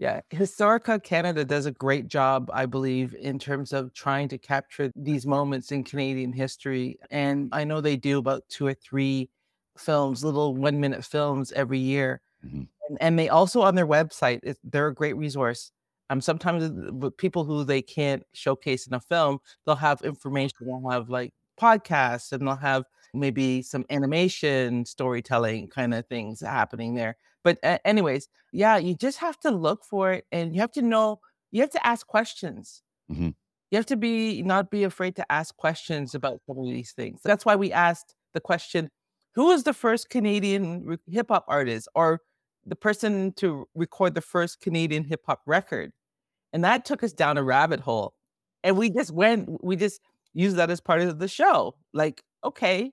[0.00, 4.90] Yeah, Historica Canada does a great job, I believe, in terms of trying to capture
[4.96, 6.98] these moments in Canadian history.
[7.10, 9.28] And I know they do about two or three
[9.76, 12.22] films, little one minute films every year.
[12.42, 12.66] Mhm.
[12.88, 15.70] And, and they also on their website, it, they're a great resource.
[16.08, 20.88] Um, sometimes with people who they can't showcase in a film, they'll have information, they'll
[20.90, 27.16] have like podcasts and they'll have maybe some animation storytelling kind of things happening there.
[27.44, 30.82] But uh, anyways, yeah, you just have to look for it and you have to
[30.82, 31.20] know,
[31.50, 32.82] you have to ask questions.
[33.10, 33.34] Mhm.
[33.70, 37.20] You have to be not be afraid to ask questions about some of these things.
[37.24, 38.90] That's why we asked the question,
[39.34, 42.20] who was the first Canadian hip hop artist or
[42.66, 45.92] the person to record the first Canadian hip hop record?
[46.52, 48.14] And that took us down a rabbit hole.
[48.64, 50.00] And we just went, we just
[50.34, 51.76] used that as part of the show.
[51.94, 52.92] Like, okay,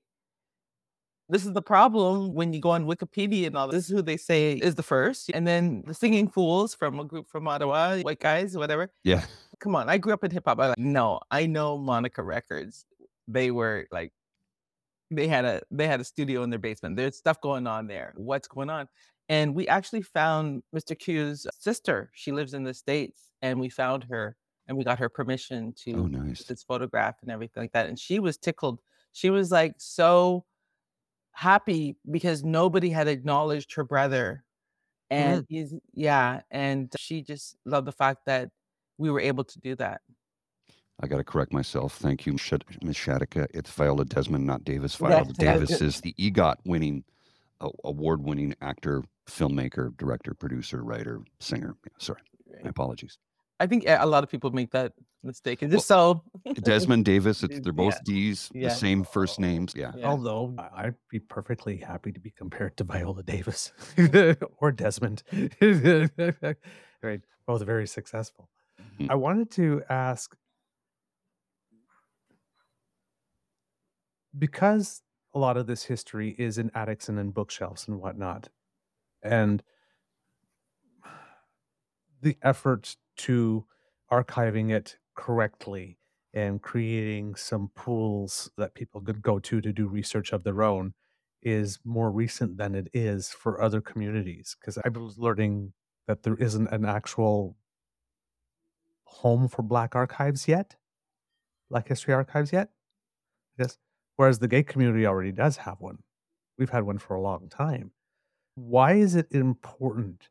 [1.29, 4.17] this is the problem when you go on Wikipedia and all this is who they
[4.17, 5.29] say is the first.
[5.33, 8.89] And then the Singing Fools from a group from Ottawa, white guys, whatever.
[9.03, 9.25] Yeah.
[9.59, 10.59] Come on, I grew up in hip hop.
[10.59, 12.85] I like, no, I know Monica Records.
[13.27, 14.13] They were like,
[15.09, 16.95] they had a they had a studio in their basement.
[16.95, 18.13] There's stuff going on there.
[18.15, 18.87] What's going on?
[19.29, 20.97] And we actually found Mr.
[20.97, 22.09] Q's sister.
[22.13, 24.37] She lives in the States, and we found her
[24.67, 26.43] and we got her permission oh, to Oh, nice.
[26.43, 27.87] this photograph and everything like that.
[27.87, 28.79] And she was tickled.
[29.13, 30.45] She was like so
[31.38, 34.43] happy because nobody had acknowledged her brother.
[35.12, 38.50] And he's yeah, and she just loved the fact that
[38.97, 40.02] we were able to do that.
[41.00, 41.95] I got to correct myself.
[41.95, 42.95] Thank you, Sh- Ms.
[42.95, 43.45] Shadika.
[43.54, 44.95] It's Viola Desmond, not Davis.
[44.97, 47.04] Viola yeah, Davis is the EGOT winning,
[47.62, 51.76] uh, award winning actor, filmmaker, director, producer, writer, singer.
[51.86, 52.21] Yeah, sorry.
[52.63, 53.19] My apologies.
[53.60, 54.93] I think a a lot of people make that
[55.24, 55.62] mistake.
[55.62, 56.24] And just so
[56.63, 58.70] Desmond Davis, it's, they're both yeah, D's, yeah.
[58.70, 59.74] the same first names.
[59.76, 59.91] Yeah.
[59.96, 60.08] Yeah.
[60.08, 63.72] Although I- I'd be perfectly happy to be compared to Viola Davis
[64.60, 65.24] or Desmond.
[67.02, 67.22] right.
[67.46, 68.50] Both very successful.
[69.00, 69.10] Mhm.
[69.10, 70.36] I wanted to ask
[74.38, 75.02] because
[75.34, 78.50] a lot of this history is in attics and in bookshelves and whatnot,
[79.22, 79.63] and
[82.22, 83.65] the effort to
[84.12, 85.97] archiving it correctly
[86.34, 90.93] and creating some pools that people could go to to do research of their own
[91.41, 95.73] is more recent than it is for other communities because i was learning
[96.08, 97.56] that there isn't an actual
[99.03, 100.75] home for black archives yet
[101.69, 102.69] black history archives yet
[103.58, 103.77] yes
[104.17, 105.99] whereas the gay community already does have one.
[106.58, 107.91] We've had one for a long time.
[108.56, 110.30] Why is it important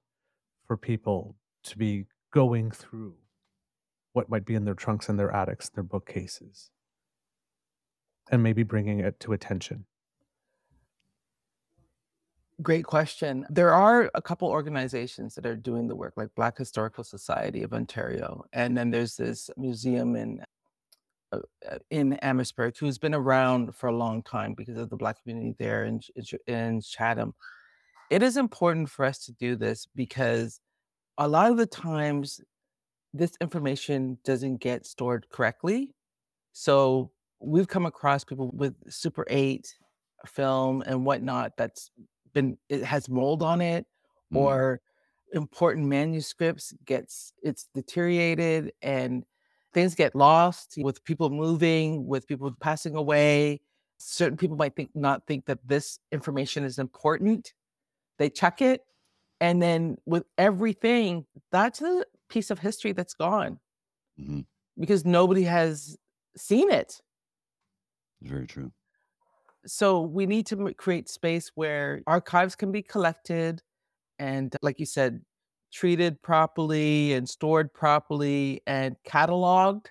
[0.66, 3.14] for people to be going through
[4.12, 6.70] what might be in their trunks and their attics, their bookcases,
[8.30, 9.86] and maybe bringing it to attention.
[12.60, 13.46] Great question.
[13.48, 17.72] There are a couple organizations that are doing the work, like Black Historical Society of
[17.72, 20.44] Ontario, and then there's this museum in
[21.32, 21.38] uh,
[21.70, 25.54] uh, in Amherstburg who's been around for a long time because of the Black community
[25.58, 26.02] there in,
[26.46, 27.34] in Chatham.
[28.10, 30.60] It is important for us to do this because
[31.18, 32.40] a lot of the times
[33.14, 35.94] this information doesn't get stored correctly.
[36.52, 39.66] So we've come across people with Super 8
[40.26, 41.90] film and whatnot that's
[42.32, 43.86] been it has mold on it
[44.32, 44.38] Mm.
[44.38, 44.80] or
[45.34, 49.24] important manuscripts gets it's deteriorated and
[49.72, 53.60] things get lost with people moving with people passing away
[53.98, 57.52] certain people might think not think that this information is important
[58.18, 58.80] they check it
[59.40, 63.60] and then with everything that's a piece of history that's gone
[64.16, 64.46] Mhm.
[64.78, 65.96] because nobody has
[66.36, 67.00] seen it
[68.20, 68.72] It's very true.
[69.66, 73.62] so we need to create space where archives can be collected
[74.18, 75.24] and like you said
[75.72, 79.88] treated properly and stored properly and cataloged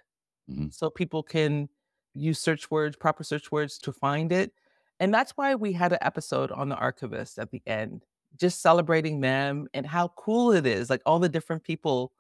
[0.48, 0.70] Mhm.
[0.70, 1.70] so people can
[2.16, 4.54] use search words proper search words to find it
[5.00, 8.06] and that's why we had an episode on the archivist at the end
[8.38, 12.12] just celebrating them and how cool it is like all the different people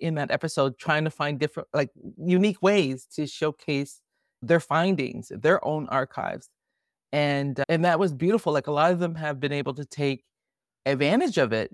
[0.00, 4.00] in that episode trying to find different like unique ways to showcase
[4.42, 6.48] their findings their own archives
[7.12, 9.84] and uh, and that was beautiful like a lot of them have been able to
[9.84, 10.24] take
[10.86, 11.70] advantage of it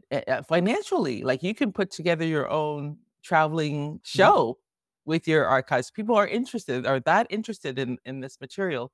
[0.46, 4.56] financially like you can put together your own traveling show
[5.04, 8.92] with your archives people are interested are that interested in in this material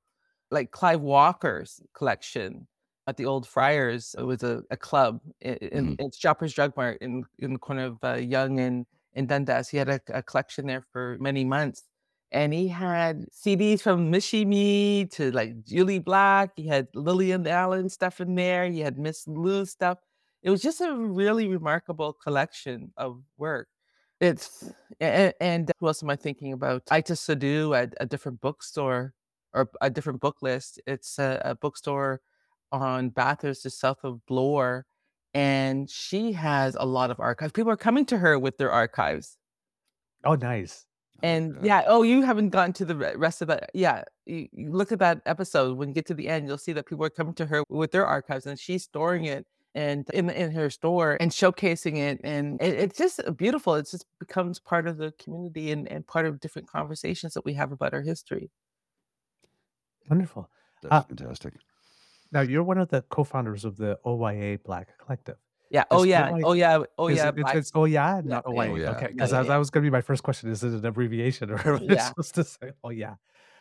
[0.51, 2.67] like clive walker's collection
[3.07, 6.73] at the old friars it was a, a club i- i- in, in shoppers drug
[6.77, 10.23] mart in in the corner of uh, Yonge and in dundas he had a, a
[10.23, 11.85] collection there for many months
[12.33, 16.51] and he had CDs from Michie Mee to like Jully Black.
[16.57, 18.67] He had Lillian Allen stuff in there.
[18.69, 19.99] He had Miss Lou stuff.
[20.43, 23.69] It was just a really remarkable collection of work.
[24.21, 24.65] It's
[25.01, 26.87] and, and who else am I thinking about?
[26.87, 29.15] Itah Sadu at a different bookstore
[29.53, 30.81] or a different book list.
[30.87, 32.21] It's a, a bookstore
[32.73, 34.87] on Bathurst, just south of Bloor,
[35.35, 37.53] and she has a lot of archives.
[37.53, 39.37] People are coming to her with their archives.
[40.25, 40.87] Oh, nice.
[41.23, 41.81] And yeah.
[41.81, 43.71] yeah, oh, you haven't gotten to the rest of that.
[43.73, 45.79] Yeah, you, you look at that episode.
[45.79, 47.91] When you get to the end, you'll see that people are coming to her with
[47.93, 52.61] their archives, and she's storing it and in in her store and showcasing it, and
[52.63, 53.75] it, it's just beautiful.
[53.75, 57.55] It just becomes part of the community and, and part of different conversations that we
[57.55, 58.51] have about our history.
[60.09, 60.51] Wonderful.
[60.83, 61.55] That's Uh, fantastic.
[62.33, 65.37] Now, you're one of the co-founders of the OYA Black Collective.
[65.71, 65.85] Yeah.
[65.91, 66.31] Oh yeah.
[66.31, 66.79] OYA Oh yeah.
[66.99, 67.29] Oh yeah.
[67.29, 67.55] it, it's, Black.
[67.57, 68.21] it's oh yeah, Yeah.
[68.25, 68.53] not Yeah.
[68.53, 68.71] OYA.
[68.71, 68.91] Oh, yeah.
[68.91, 69.09] Okay, Yeah.
[69.13, 69.43] because Yeah.
[69.43, 70.51] that was going to be my first question.
[70.51, 72.09] Is it an abbreviation or what it's Yeah.
[72.09, 72.71] supposed to say?
[72.85, 73.15] Oh yeah,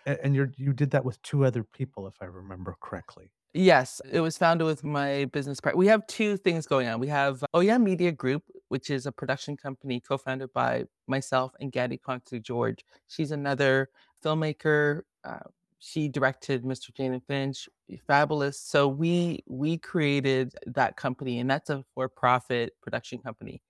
[0.05, 3.31] and, and you're you did that with two other people, if I remember correctly.
[3.57, 5.79] Yes, it was founded with my business partner.
[5.79, 6.99] We have two things going on.
[6.99, 11.71] We have Oh Yeah Media Group, which is a production company co-founded by myself and
[11.71, 12.83] Ngardy Conteh George.
[13.07, 13.89] She's another
[14.23, 15.01] filmmaker.
[15.23, 15.39] Uh,
[15.79, 16.93] she directed Mr.
[16.93, 17.69] Jane and Finch,
[18.07, 18.59] fabulous.
[18.59, 23.61] So we we created that company, and that's a for-profit production company.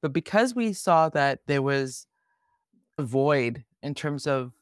[0.00, 2.06] But because we saw that there was
[2.98, 4.52] a void in terms of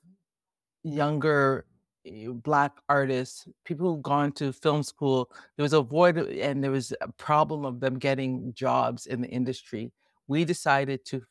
[0.83, 1.67] younger
[2.07, 6.63] eh, black artists, people who've gone to film school, there was a void uh, and
[6.63, 9.93] there was a problem of them getting jobs in the industry.
[10.29, 11.23] We decided to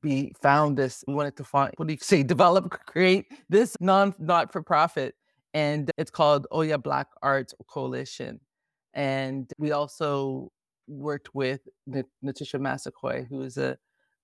[0.00, 1.04] be found this.
[1.06, 2.22] We wanted to find what do you say?
[2.34, 5.14] Develop, create this non not for profit,
[5.54, 8.40] and it's called Oya Black Arts Coalition.
[8.94, 10.50] And we also
[10.86, 13.78] worked with Nat- Natisha Massaquoi, who is a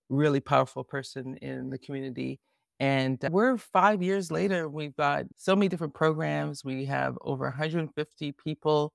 [0.08, 2.40] really powerful person in the community.
[2.80, 6.64] And we're five years later, we've got so many different programs.
[6.64, 8.92] We have over 150 people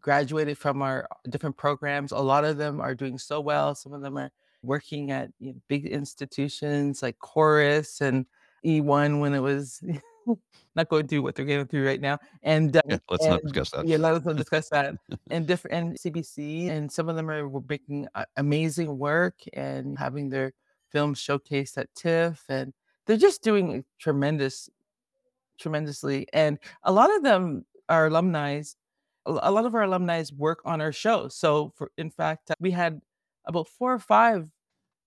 [0.00, 2.12] graduated from our different programs.
[2.12, 3.74] A lot of them are doing so well.
[3.74, 4.30] Some of them are
[4.62, 8.26] working at you know, big institutions like Corus and
[8.64, 9.82] E1 when it was
[10.76, 12.18] not going through what they're going through right now.
[12.42, 13.86] And, uh, Yeah, let's not discuss that.
[13.86, 14.94] yeah, let us not discuss that.
[15.30, 20.28] And different and CBC, and some of them are were making amazing work and having
[20.28, 20.52] their
[20.90, 22.72] films showcased at TIFF, and
[23.06, 24.68] they're just doing tremendous,
[25.58, 26.26] tremendously.
[26.32, 28.62] And a lot of them are alumni.
[29.26, 31.28] A lot of our alumni work on our show.
[31.28, 33.00] So, for in fact, we had
[33.46, 34.48] about four or five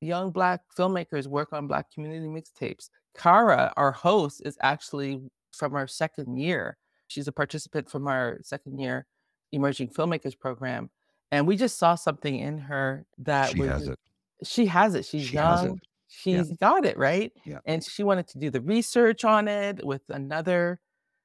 [0.02, 2.90] young black filmmakers work on black community mixtapes.
[3.18, 5.22] Kara, our host, is actually
[5.54, 6.78] from our second year.
[7.08, 9.06] She's a participant from our second year
[9.52, 10.90] emerging filmmakers program.
[11.32, 14.00] And we just saw something in her that She was has it.
[14.44, 15.06] she has it.
[15.06, 15.66] She's She has it.
[15.68, 15.80] young.
[16.08, 17.32] She's got it, right?
[17.46, 17.60] Yeah.
[17.66, 20.80] And she wanted to do the research on it with another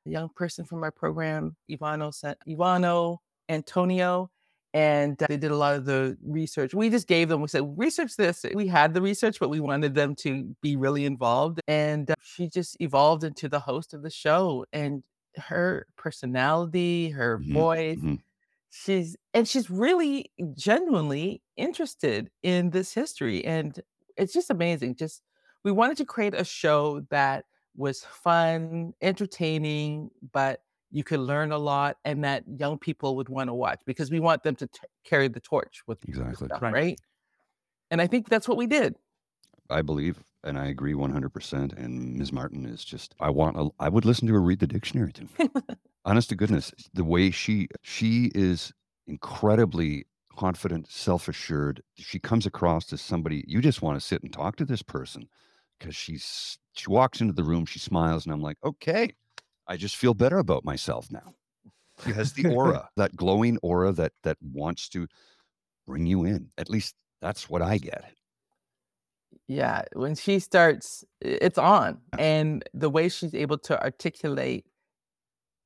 [0.04, 2.12] young person from our program, Ivano,
[2.48, 3.18] Ivano
[3.48, 4.30] Antonio.
[4.72, 6.74] And they did a lot of the research.
[6.74, 8.44] We just gave them, we said, research this.
[8.54, 11.60] We had the research, but we wanted them to be really involved.
[11.66, 14.64] And uh, she just evolved into the host of the show.
[14.72, 15.02] And
[15.36, 18.22] her personality, her Mhm, voice, mhm.
[18.70, 23.80] she's and she's really genuinely interested in this history and
[24.16, 25.22] it's just amazing just
[25.64, 31.58] we wanted to create a show that was fun entertaining but you could learn a
[31.58, 34.80] lot and that young people would want to watch because we want them to t-
[35.04, 36.48] carry the torch with this Exactly.
[36.48, 36.72] stuff, Right.
[36.72, 37.00] right
[37.90, 38.96] and i think that's what we did
[39.68, 41.72] I believe, and I agree 100%.
[41.78, 42.32] And Ms.
[42.32, 45.22] Martin is just, I want, a, I would listen to her read the dictionary to
[45.22, 45.48] me.
[46.04, 48.72] Honest to goodness, the way she, she is
[49.06, 51.82] incredibly confident, self assured.
[51.94, 55.28] She comes across as somebody you just want to sit and talk to this person
[55.78, 59.14] because she's, she walks into the room, she smiles, and I'm like, okay,
[59.70, 61.34] I just feel better about myself now.
[62.04, 65.08] She has the aura, that glowing aura that, that wants to
[65.86, 66.50] bring you in.
[66.58, 68.04] At least that's what I get.
[69.48, 72.00] Yeah, when she starts, it's on.
[72.18, 74.66] And the way she's able to articulate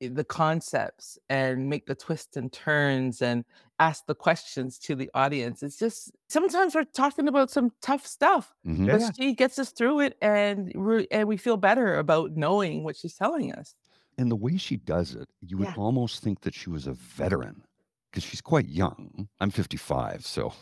[0.01, 3.45] the concepts and make the twists and turns and
[3.79, 8.55] ask the questions to the audience, it's just sometimes we're talking about some tough stuff,
[8.67, 8.91] Mhm.
[8.91, 9.11] But yeah.
[9.17, 13.15] she gets us through it and we and we feel better about knowing what she's
[13.17, 13.75] telling us.
[14.17, 15.77] And the way she does it, you would Yeah.
[15.77, 17.65] almost think that she was a veteran
[18.11, 19.29] because she's quite young.
[19.41, 20.55] I'm 55, so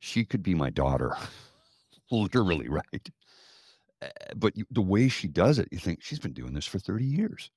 [0.00, 1.16] she could be my daughter,
[2.10, 3.10] literally, right?
[4.02, 6.78] Uh, But you, the way she does it, you think she's been doing this for
[6.78, 7.50] 30 years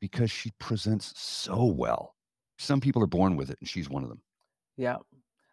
[0.00, 2.16] because she presents so well.
[2.58, 4.22] Some people are born with it, and she's one of them.
[4.76, 4.98] Yeah.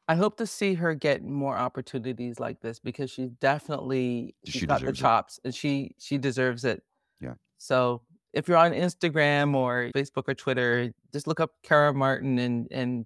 [0.07, 4.65] I hope to see her get more opportunities like this because she's definitely she's She
[4.65, 5.11] got the deserves it.
[5.11, 6.83] chops and she she deserves it.
[7.19, 7.35] Yeah.
[7.59, 8.03] So
[8.33, 13.05] if you're on Instagram or Facebook or Twitter, just look up Kara Martin and and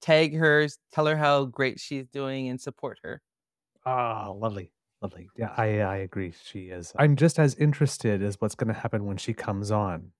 [0.00, 3.20] tag her, tell her how great she's doing and support her.
[3.84, 5.28] Ah, lovely, lovely.
[5.36, 6.32] Yeah, I I agree.
[6.44, 6.92] She is.
[6.98, 10.12] I'm just as interested as what's going to happen when she comes on,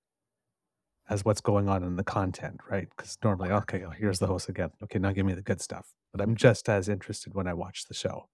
[1.08, 2.88] as what's going on in the content, right?
[2.96, 4.70] Because normally, okay, oh, here's the host again.
[4.82, 5.92] Okay, now give me the good stuff.
[6.12, 8.28] But I'm just as interested when I watch the show,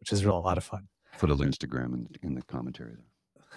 [0.00, 0.88] which is real a lot of fun.
[1.18, 3.04] Put a Instagram in, in the commentary there.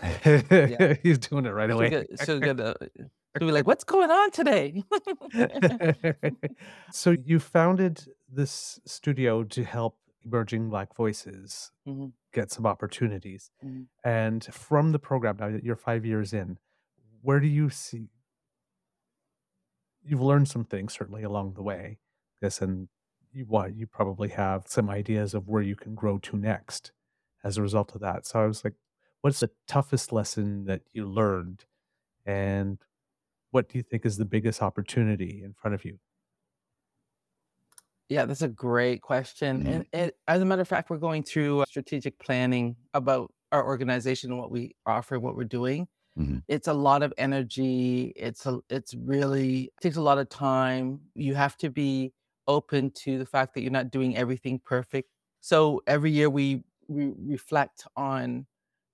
[1.04, 2.06] He's doing it right away.
[2.16, 2.76] So she'll get a,
[3.38, 4.84] she'll be like, "What's going on today?"
[6.92, 13.52] so you founded this studio to help emerging Black voices Mhm, get some opportunities.
[13.64, 13.88] mhm.
[14.04, 16.58] And from the program, now that you're five years in,
[17.22, 18.10] where do you see?
[20.06, 22.00] You've learned some things certainly along the way,
[22.42, 22.90] This and
[23.32, 26.92] you what you probably have some ideas of where you can grow to next
[27.44, 28.26] as a result of that.
[28.26, 28.76] So I was like,
[29.24, 31.66] what's the toughest lesson that you learned,
[32.26, 32.84] and
[33.52, 36.00] what do you think is the biggest opportunity in front of you?
[38.10, 39.62] Yeah, that's a great question.
[39.62, 39.66] Mhm.
[39.66, 43.66] And, and as a matter of fact, we're going through uh, strategic planning about our
[43.66, 45.88] organization and what we offer, what we're doing.
[46.16, 46.44] Mhm.
[46.48, 48.14] It's a lot of energy.
[48.18, 51.02] It's a, it's really takes a lot of time.
[51.16, 52.14] You have to be
[52.48, 55.10] open to the fact that you're not doing everything perfect.
[55.42, 58.48] So every year we we reflect on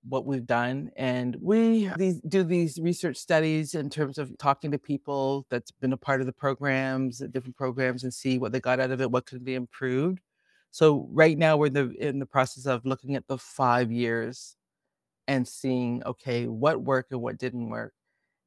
[0.08, 4.78] what we've done and we these, do these research studies in terms of talking to
[4.78, 8.80] people that's been a part of the programs different programs and see what they got
[8.80, 10.20] out of it what could be improved
[10.72, 14.56] so right now we're in the in the process of looking at the five years
[15.28, 17.94] and seeing okay what worked and what didn't work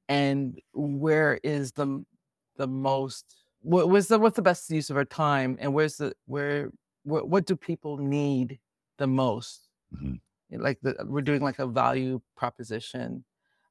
[0.08, 2.04] and where is the
[2.56, 6.12] the most what was the what's the best use of our time and where's the
[6.26, 6.70] where
[7.04, 8.58] what, do people need
[8.98, 10.20] the most Mhm.
[10.60, 13.24] Like the, we're doing like a value proposition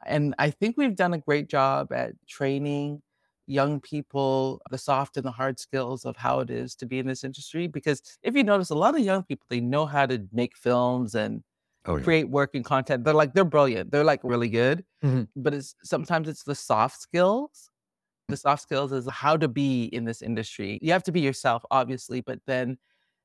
[0.06, 3.02] and i think we've done a great job at training
[3.48, 7.08] young people the soft and the hard skills of how it is to be in
[7.08, 10.26] this industry because if you notice a lot of young people they know how to
[10.32, 11.44] make films and
[11.86, 12.04] Oh yeah.
[12.04, 15.28] create working content they're like they're brilliant they're like really good Mhm.
[15.36, 17.70] but it's sometimes it's the soft skills
[18.30, 21.64] the soft skills is how to be in this industry you have to be yourself
[21.72, 22.78] obviously but then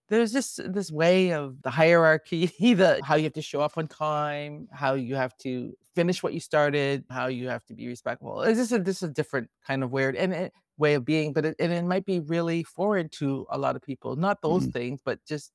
[0.08, 3.88] there's just this way of the hierarchy, the how you have to show up on
[3.88, 8.42] time, how you have to finish what you started, how you have to be respectful.
[8.42, 11.32] It's just a, this is a different kind of weird and it, way of being,
[11.32, 14.16] but it, and it might be really foreign to a lot of people.
[14.16, 14.72] Not those Mhm.
[14.72, 15.52] things, but just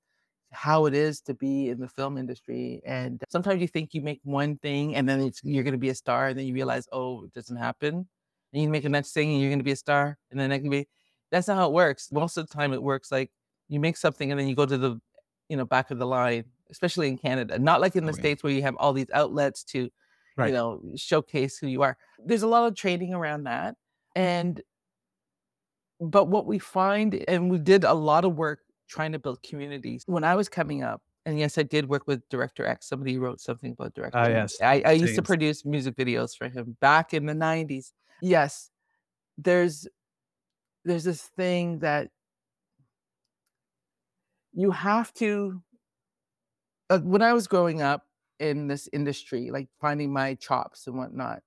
[0.52, 2.82] how it is to be in the film industry.
[2.86, 5.90] And sometimes you think you make one thing and then it's, you're going to be
[5.90, 8.10] a star, and then you realize, oh, it doesn't happen.
[8.54, 10.52] And you make the next thing and you're going to be a star, and then
[10.52, 10.88] it can be.
[11.32, 12.12] That's not how it works.
[12.12, 13.32] Most of the time, it works like
[13.72, 15.02] you make something and then you go to the
[15.50, 18.22] you know back of the line especially in canada not like in the Oh, yeah.
[18.22, 19.90] states where you have all these outlets to
[20.38, 20.50] Right.
[20.50, 21.98] you know showcase who you are.
[22.26, 23.76] There's a lot of training around that
[24.16, 24.62] and
[26.00, 30.04] but what we find and we did a lot of work trying to build communities.
[30.08, 33.40] When i was coming up and yes i did work with director x somebody wrote
[33.40, 37.14] something about director Ah, yes, I, I used to produce music videos for him back
[37.14, 38.72] in the 90s yes
[39.38, 39.88] there's
[40.86, 42.10] there's this thing that
[44.54, 45.62] you have to
[46.90, 48.08] uh, when i was growing up
[48.40, 51.42] in this industry like finding my chops and whatnot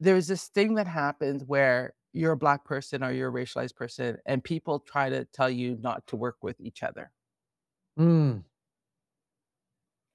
[0.00, 4.18] there's this thing that happens where you're a black person or you're a racialized person
[4.26, 7.12] and people try to tell you not to work with each other.
[7.98, 8.44] Mm,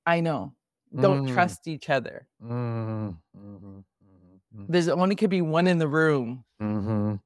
[0.06, 0.56] i know.
[1.00, 1.26] Don't Mm.
[1.26, 2.28] trust each other.
[2.42, 6.46] Mm, mhm, mhm, there's only could be one in the room.
[6.60, 7.20] Mhm.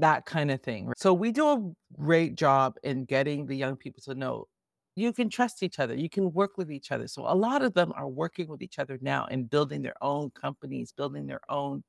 [0.00, 0.92] That kind of thing.
[0.96, 4.48] So we do a great job in getting the young people to know
[4.94, 7.08] you can trust each other, you can work with each other.
[7.08, 10.30] So a lot of them are working with each other now and building their own
[10.30, 11.82] companies, building their own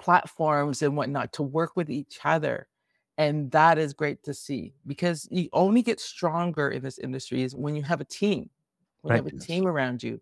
[0.00, 2.66] platforms and whatnot to work with each other.
[3.18, 7.54] And that is great to see because you only get stronger in this industry is
[7.54, 8.50] when you have a team,
[9.02, 10.20] when you have a team around you.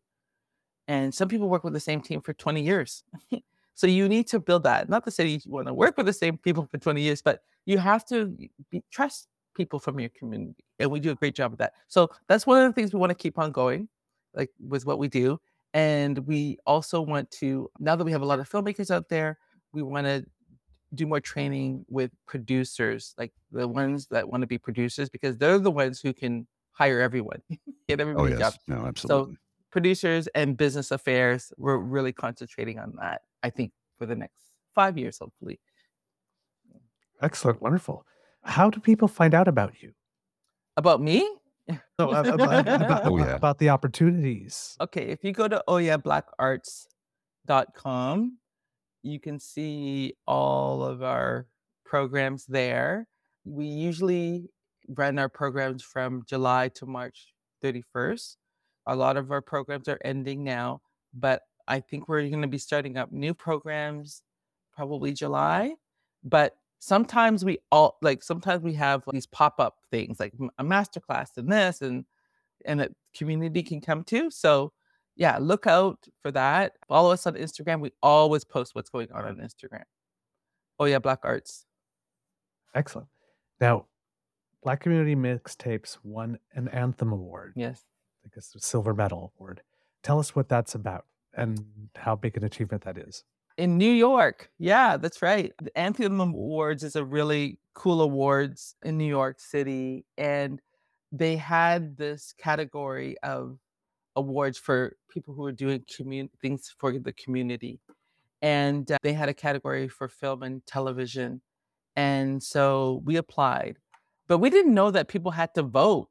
[0.89, 3.05] And some people work with the same team for 20 years.
[3.79, 4.89] so you need to build that.
[4.89, 7.43] Not to say you want to work with the same people for 20 years, but
[7.65, 8.37] you have to
[8.71, 10.65] be, trust people from your community.
[10.81, 11.75] And we do a great job of that.
[11.87, 13.89] So that's one of the things we want to keep on going,
[14.35, 15.39] like with what we do.
[15.75, 19.39] And we also want to, now that we have a lot of filmmakers out there,
[19.73, 20.27] we want to
[20.97, 25.61] do more training with producers, like the ones that want to be producers, because they're
[25.61, 27.41] the ones who can hire everyone,
[27.89, 28.59] get Oh everybody job yes.
[28.67, 29.37] No, absolutely.
[29.71, 34.35] Producers and business affairs we're really concentrating on that i think for the next
[34.75, 35.61] five years hopefully
[37.21, 38.07] Excellent, wonderful.
[38.45, 39.93] How do people find out about you?
[40.77, 41.29] about me
[41.99, 43.35] No, ab- ab- ab- about, Oh, yeah.
[43.35, 44.77] about the opportunities.
[44.81, 48.39] okay if you go to oyablackarts.com
[49.03, 51.47] you can see all of our
[51.85, 53.07] programs there
[53.45, 54.49] we usually
[54.89, 58.37] run our programs from july to march 31st
[58.89, 60.81] a lot of our programs are ending now
[61.15, 64.23] but i think we're going to be starting up new programs
[64.75, 65.73] probably july
[66.25, 71.51] but sometimes we all like sometimes we have these pop-up things like a masterclass and
[71.51, 72.05] this and
[72.65, 74.73] and that community can come to so
[75.19, 76.75] yeah, look out for that.
[76.87, 77.81] Follow us on Instagram.
[77.81, 79.83] We always post what's going on on Instagram.
[80.79, 81.67] Oh yeah, Black Arts.
[82.73, 83.09] Excellent.
[83.61, 83.87] Now,
[84.63, 87.55] Black Community Mixtapes won an Anthem Award.
[87.57, 87.83] Yes.
[88.29, 89.63] I guess a silver medal award.
[90.03, 91.65] Tell us what that's about and
[91.97, 93.25] how big an achievement that is.
[93.57, 94.51] In New York.
[94.59, 95.53] Yeah, that's right.
[95.63, 100.05] The Anthem Awards is a really cool awards in New York City.
[100.17, 100.61] And
[101.11, 103.59] they had this category of
[104.15, 107.81] awards for people who are doing commun- things for the community.
[108.43, 111.41] And uh, they had a category for film and television.
[111.97, 113.79] And so we applied,
[114.29, 116.11] but we didn't know that people had to vote,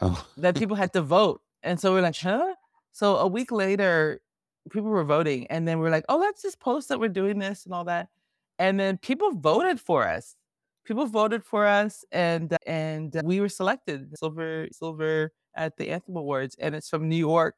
[0.00, 1.42] Oh, that people had to vote.
[1.62, 2.54] And so we're like, huh?
[2.92, 4.20] So a week later,
[4.70, 5.46] people were voting.
[5.48, 8.08] And then we're like, oh, let's just post that we're doing this and all that.
[8.58, 10.36] And then people voted for us.
[10.84, 16.56] People voted for us and and we were selected silver silver at the Anthem Awards
[16.58, 17.56] and it's from New York.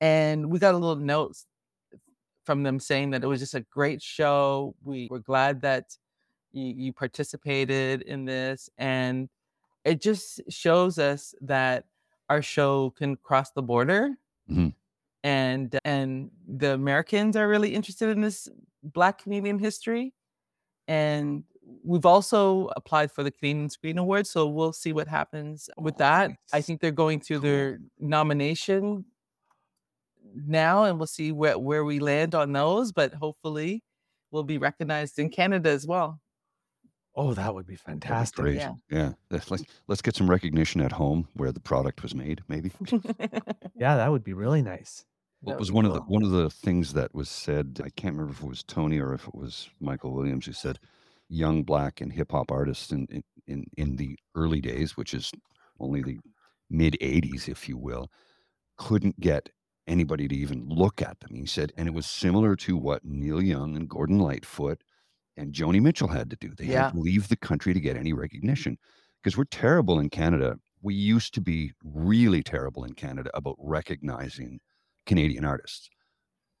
[0.00, 1.36] And we got a little note
[2.44, 4.74] from them saying that it was just a great show.
[4.82, 5.96] We were glad that
[6.52, 9.28] you, you participated in this and
[9.84, 11.84] it just shows us that
[12.30, 14.10] our show can cross the border
[14.50, 14.74] Mhm.
[15.24, 18.48] and and the americans are really interested in this
[18.82, 20.14] black canadian history.
[20.88, 21.44] And
[21.84, 26.30] we've also applied for the canadian screen award so we'll see what happens with that.
[26.52, 29.04] I think they're going through their nomination
[30.34, 33.82] now and we'll see where, where we land on those but hopefully
[34.30, 36.20] we'll be recognized in canada as well
[37.16, 38.54] Oh, that would be that'd be fantastic.
[38.56, 38.74] Yeah.
[38.90, 39.12] Yeah.
[39.30, 42.70] Let's, let's let's get some recognition at home where the product was made, maybe.
[43.78, 45.04] Yeah, that would be really nice.
[45.40, 47.80] What That was one be of the one of the things that was said?
[47.84, 50.78] I can't remember if it was Tony or if it was Michael Williams who said
[51.28, 55.32] young black and hip hop artists in, in in in the early days, which is
[55.80, 56.18] only the
[56.70, 58.10] mid '80s, if you will,
[58.76, 59.50] couldn't get
[59.86, 61.34] anybody to even look at them.
[61.34, 64.82] He said, and it was similar to what Neil Young and Gordon Lightfoot
[65.36, 66.52] and Joni Mitchell had to do.
[66.56, 66.84] They Yeah.
[66.84, 68.78] had to leave the country to get any recognition
[69.22, 70.56] because we're terrible in Canada.
[70.82, 74.60] We used to be really terrible in Canada about recognizing
[75.06, 75.88] Canadian artists.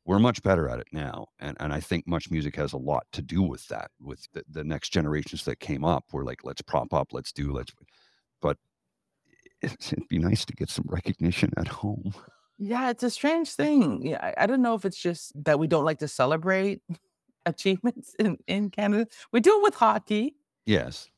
[0.04, 1.26] We're much better at it now.
[1.40, 4.44] And, and I think Much Music has a lot to do with that, with the,
[4.48, 6.04] the next generations that came up.
[6.12, 7.72] We're like, let's prop up, let's do, let's.
[8.40, 8.56] But
[9.62, 12.14] it'd be nice to get some recognition at home.
[12.58, 14.06] Yeah, it's a strange thing.
[14.06, 16.80] Yeah, I, I don't know if it's just that we don't like to celebrate
[17.46, 19.06] achievements in, in Canada.
[19.32, 20.36] We do it with hockey
[20.66, 21.08] Yes.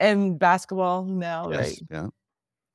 [0.00, 1.58] and basketball now, Yes.
[1.60, 1.80] right?
[1.90, 2.08] Yeah.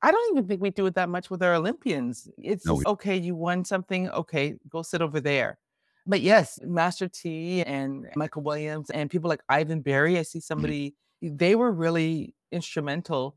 [0.02, 2.26] I don't even think we do it that much with our Olympians.
[2.38, 4.08] It's No, we- okay, you won something.
[4.10, 5.58] Okay, go sit over there.
[6.06, 10.44] But yes, Master T and Michael Williams and people like Ivan Berry, I see mm-hmm.
[10.44, 13.36] somebody, they were really instrumental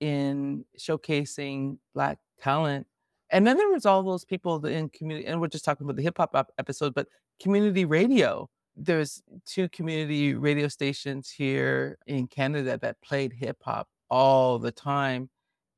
[0.00, 2.86] in showcasing Black talent.
[3.30, 6.02] And then there was all those people in community, and we're just talking about the
[6.02, 7.06] hip hop episode, but
[7.40, 8.50] community radio.
[8.76, 15.28] There's two community radio stations here in Canada that played hip hop all the time.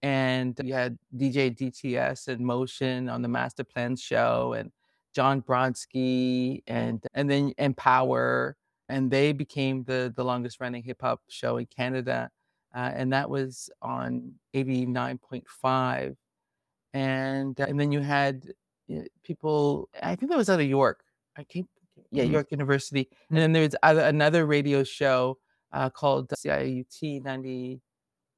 [0.03, 4.71] And you had DJ DTS and Motion on the Master Plan show and
[5.15, 8.57] John Brodsky and and then Empower.
[8.89, 12.31] And they became the the longest running hip hop show in Canada.
[12.75, 16.17] Uh, and that was on 89.5
[16.95, 18.53] and uh, and then you had
[18.95, 21.05] uh, people i think that was out of york
[21.37, 21.67] i keep
[22.15, 22.33] yeah Mhm.
[22.37, 25.39] york university and then there's another radio show
[25.73, 27.81] uh, called ciut 90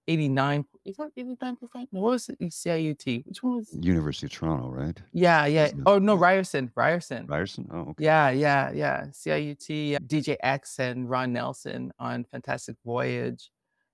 [0.09, 4.33] 89 is that 89 percent no what was it ciut which one was University of
[4.33, 4.99] Toronto, right?
[5.12, 7.68] yeah yeah oh no ryerson ryerson Ryerson?
[7.72, 8.05] Oh, okay.
[8.05, 9.07] yeah, yeah, yeah.
[9.11, 9.66] CIUT,
[10.07, 13.51] DJ X and Ron Nelson on Fantastic Voyage.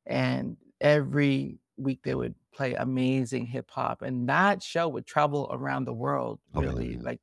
[0.07, 4.03] And every week they would play amazing hip hop.
[4.03, 6.95] And that show would travel around the world, Oh, really.
[6.95, 6.99] yeah.
[7.09, 7.21] Like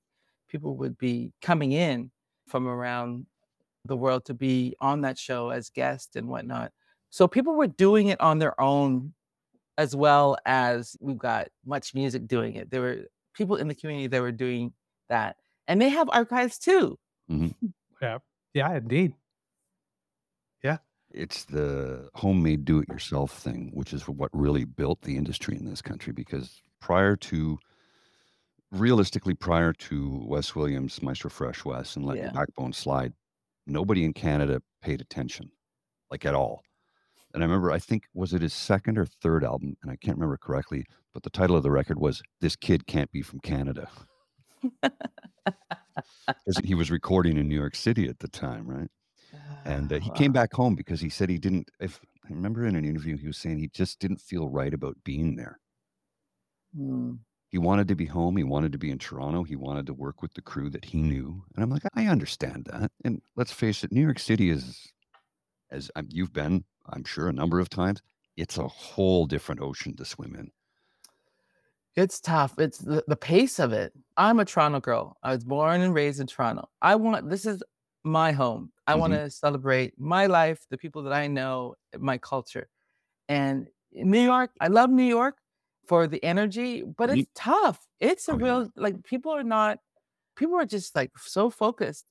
[0.47, 2.09] people would be coming in
[2.49, 3.25] from around
[3.85, 6.71] the world to be on that show as guests and whatnot.
[7.09, 9.13] So people were doing it on their own
[9.77, 12.69] as well as we've got much music doing it.
[12.69, 14.73] There were people in the community that were doing
[15.07, 15.37] that.
[15.67, 16.97] And they have archives too.
[17.31, 17.67] Mm-hmm.
[18.01, 18.19] Yeah.
[18.53, 19.13] Yeah, indeed.
[20.63, 20.77] Yeah,
[21.11, 25.65] it's the homemade do it yourself thing, which is what really built the industry in
[25.65, 26.13] this country.
[26.13, 27.59] Because prior to,
[28.71, 32.23] realistically, prior to Wes Williams, Maestro Fresh Wes, and Let Yeah.
[32.25, 33.13] Your Backbone Slide,
[33.67, 35.51] nobody in Canada paid attention,
[36.11, 36.63] like at all.
[37.33, 39.77] And I remember, I think, was it his second or third album?
[39.81, 43.11] And I can't remember correctly, but the title of the record was This Kid Can't
[43.11, 43.89] Be From Canada.
[46.27, 48.89] 'Cause he was recording in New York City at the time, right?
[49.65, 52.75] and uh, he came back home because he said he didn't if i remember in
[52.75, 55.59] an interview he was saying he just didn't feel right about being there
[56.75, 57.15] Hmm.
[57.49, 58.37] He wanted to be home.
[58.37, 59.43] He wanted to be in Toronto.
[59.43, 61.43] He wanted to work with the crew that he knew.
[61.55, 62.91] And I'm like, I understand that.
[63.03, 64.93] And let's face it, New York City is,
[65.71, 68.01] as you've been, I'm sure, a number of times,
[68.37, 70.51] it's a whole different ocean to swim in.
[71.95, 72.57] It's tough.
[72.59, 73.93] It's the, the pace of it.
[74.15, 75.17] I'm a Toronto girl.
[75.23, 76.69] I was born and raised in Toronto.
[76.81, 77.63] I want this is
[78.03, 78.71] my home.
[78.87, 79.13] I want Mhm.
[79.13, 82.69] to celebrate my life, the people that I know, my culture.
[83.29, 85.37] And New York, I love New York
[85.89, 87.85] for the energy, but Me- it's tough.
[87.99, 88.45] It's a Oh, yeah.
[88.45, 89.79] real like people are not
[90.37, 92.05] people are just like so focused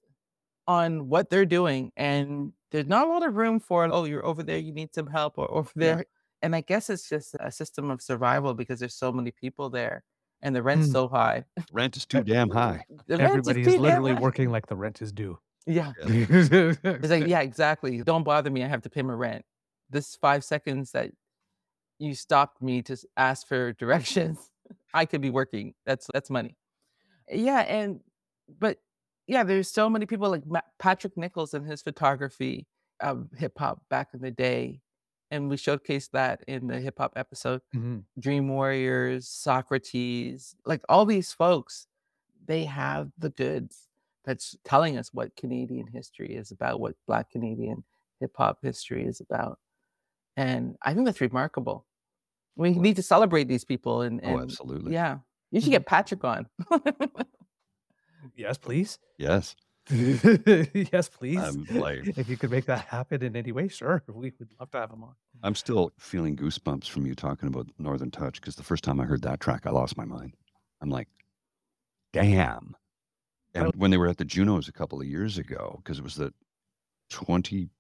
[0.67, 4.43] on what they're doing and there's not a lot of room for oh you're over
[4.43, 5.95] there you need some help or over Yeah.
[5.95, 6.05] there
[6.43, 10.03] and i guess it's just a system of survival because there's so many people there
[10.43, 10.93] and the rent's Mm.
[10.93, 12.85] so high Rent is too damn high.
[13.07, 15.39] The is Everybody is literally working like the rent is due.
[15.67, 16.27] yeah Yeah.
[16.85, 19.43] it's like yeah exactly don't bother me i have to pay my rent
[19.89, 21.11] this five seconds that
[21.99, 24.51] you stopped me to ask for directions.
[24.95, 25.75] I could be working.
[25.87, 26.57] That's that's money.
[27.31, 28.01] Yeah and
[28.59, 28.79] but
[29.27, 32.67] yeah there's so many people like Ma- patrick nichols and his photography
[33.01, 34.81] of hip-hop back in the day
[35.31, 38.05] and we showcased that in the hip-hop episode Mhm.
[38.19, 41.87] dream warriors Saukrates like all these folks
[42.47, 43.89] they have the goods
[44.25, 47.85] that's telling us what canadian history is about what black canadian
[48.21, 49.59] hip-hop history is about
[50.43, 51.79] and i think that's remarkable
[52.57, 54.93] we need to celebrate these people and, Oh, absolutely.
[54.93, 55.19] yeah
[55.51, 55.79] you should Mhm.
[55.79, 56.47] get patrick on
[58.35, 58.99] Yes, please.
[59.17, 59.55] Yes.
[59.91, 61.39] yes, please.
[61.39, 64.03] I'm like, if you could make that happen in any way, sure.
[64.09, 65.15] We would love to have him on.
[65.43, 69.05] I'm still feeling goosebumps from you talking about Northern Touch because the first time I
[69.05, 70.35] heard that track, I lost my mind.
[70.83, 71.09] I'm like,
[72.13, 72.75] damn.
[73.55, 76.17] And when they were at the Junos a couple of years ago, because it was
[76.17, 76.33] the
[77.11, 77.71] 20,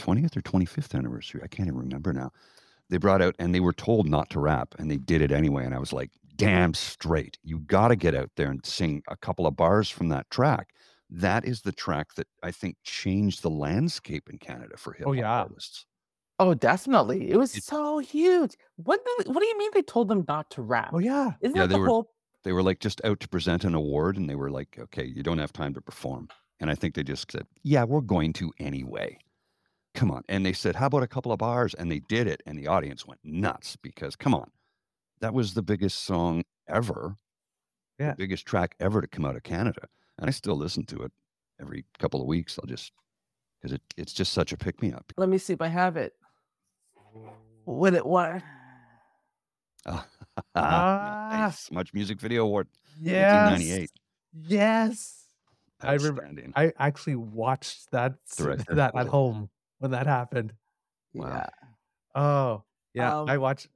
[0.00, 2.30] 20th or 25th anniversary, I can't even remember now.
[2.88, 5.64] They brought out and they were told not to rap and they did it anyway.
[5.64, 7.38] And I was like, damn straight.
[7.44, 10.70] You got to get out there and sing a couple of bars from that track.
[11.08, 15.10] That is the track that I think changed the landscape in Canada for hip hop
[15.10, 15.30] oh, yeah.
[15.42, 15.86] artists.
[16.38, 20.08] oh definitely it was It- so huge what do, what do you mean they told
[20.08, 21.32] them not to rap Oh yeah.
[21.42, 22.10] isn't Yeah, that they the were- whole
[22.44, 25.22] they were like just out to present an award and they were like okay you
[25.22, 26.28] don't have time to perform
[26.60, 29.18] and i think they just said yeah we're going to anyway
[30.00, 32.42] come on and they said how about a couple of bars and they did it
[32.46, 34.50] and the audience went nuts because come on
[35.20, 37.16] that was the biggest song ever
[37.98, 38.12] Yeah.
[38.12, 39.82] the biggest track ever to come out of canada
[40.18, 41.12] and i still listen to it
[41.60, 42.92] every couple of weeks i'll just
[43.60, 46.14] because it, it's just such a pick-me-up let me see if i have it
[47.64, 48.42] what it what
[50.54, 51.28] Ah.
[51.30, 53.50] nice much music video award Yes.
[53.50, 53.90] 1998
[54.48, 55.24] Yes.
[55.82, 56.28] I remember.
[56.56, 59.48] I actually watched that s- that at home
[59.80, 60.52] when that happened.
[61.14, 61.26] Wow.
[61.26, 61.48] yeah
[62.14, 62.64] Oh
[62.94, 63.68] yeah, I Um, watched.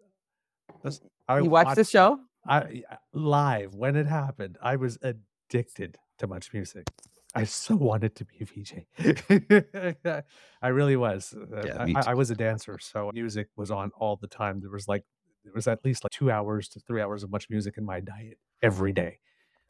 [0.83, 2.83] this- I you watched the show I
[3.13, 4.59] live when it happened.
[4.63, 6.87] I was addicted to much music.
[7.35, 8.87] I so wanted to be a VJ.
[10.63, 11.35] I really was.
[11.35, 14.61] Uh, Yeah, I, me I- was a dancer, so music was on all the time.
[14.61, 15.05] There was like
[15.45, 18.01] there was at least like two hours to three hours of much music in my
[18.01, 19.19] diet every day.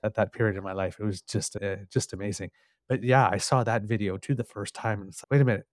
[0.03, 2.51] At that period in my life, it was just uh, just amazing.
[2.89, 5.45] But yeah, I saw that video too the first time, and it's like, wait a
[5.45, 5.67] minute,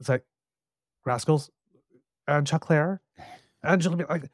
[0.00, 0.24] it's like
[1.06, 1.50] Rascalz
[2.26, 2.98] and Choclair,
[3.62, 3.96] Angela.
[3.96, 4.30] Mc- Like,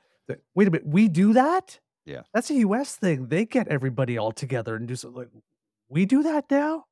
[0.55, 1.79] wait a minute, we do that?
[2.05, 2.23] Yeah.
[2.33, 3.27] That's a US thing.
[3.29, 5.19] They get everybody all together and do something.
[5.19, 5.31] Like,
[5.89, 6.85] we do that now.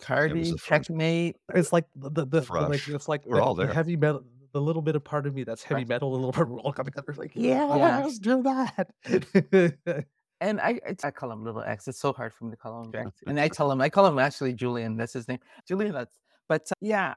[0.00, 3.64] cardi checkmate It's like the the, the, the like it's like We're the, all the
[3.66, 3.74] there.
[3.74, 4.24] heavy metal.
[4.52, 5.88] The little bit of part of me that's heavy Right.
[5.88, 7.10] metal, a little part we're all coming together.
[7.10, 8.04] It's like, yeah, Yes.
[8.04, 10.06] let's do that.
[10.42, 11.86] And I, I I call him Little X.
[11.86, 13.12] It's so hard for me to call him X.
[13.28, 14.96] And I tell him, I call him actually Julian.
[14.96, 15.38] That's his name,
[15.68, 15.92] Julian.
[15.92, 17.14] That's but uh, yeah.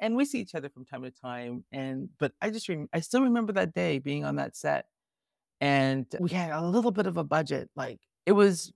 [0.00, 1.64] And we see each other from time to time.
[1.72, 4.86] And but I just rem- I still remember that day being on that set,
[5.60, 7.70] and we had a little bit of a budget.
[7.76, 8.72] Like it was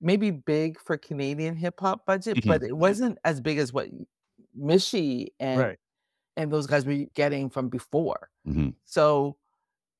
[0.00, 2.46] maybe big for Canadian hip hop budget, Mhm.
[2.48, 3.88] but it wasn't as big as what
[4.54, 5.78] Michie and right.
[6.36, 8.30] and those guys were getting from before.
[8.46, 8.74] Mhm.
[8.84, 9.36] So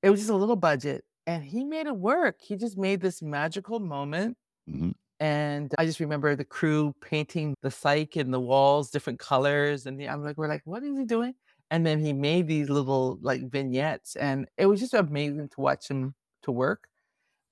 [0.03, 2.41] it was just a little budget and he made it work.
[2.41, 4.37] He just made this magical moment.
[4.69, 4.95] Mhm.
[5.23, 9.87] And I just remember the crew painting the cyc and the walls different colors.
[9.87, 11.35] And I'm like, we're like, what is he doing?
[11.71, 14.17] And then he made these little like vignettes.
[14.17, 16.89] And it was just amazing to watch him to work.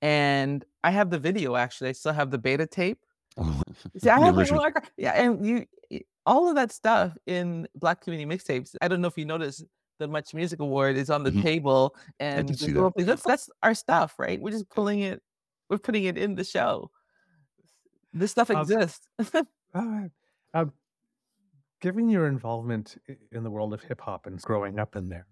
[0.02, 1.90] And I have the video actually.
[1.90, 2.98] I still have the beta tape.
[3.38, 3.62] Oh,
[3.96, 4.60] See, I the have original.
[4.62, 5.66] like, yeah, and you
[6.26, 8.74] all of that stuff in Black Community Mixtapes.
[8.82, 9.64] I don't know if you noticed
[10.00, 11.42] the Much Music Award is on the Mhm.
[11.42, 12.92] table, and that.
[12.96, 14.40] That's, that's our stuff, right?
[14.40, 15.22] We're just pulling it.
[15.68, 16.90] We're putting it in the show.
[18.12, 19.06] This stuff Um, exists.
[19.74, 20.10] Alright.
[20.52, 20.72] Um,
[21.80, 22.96] given your involvement
[23.32, 25.26] in the world of hip hop and growing up in there,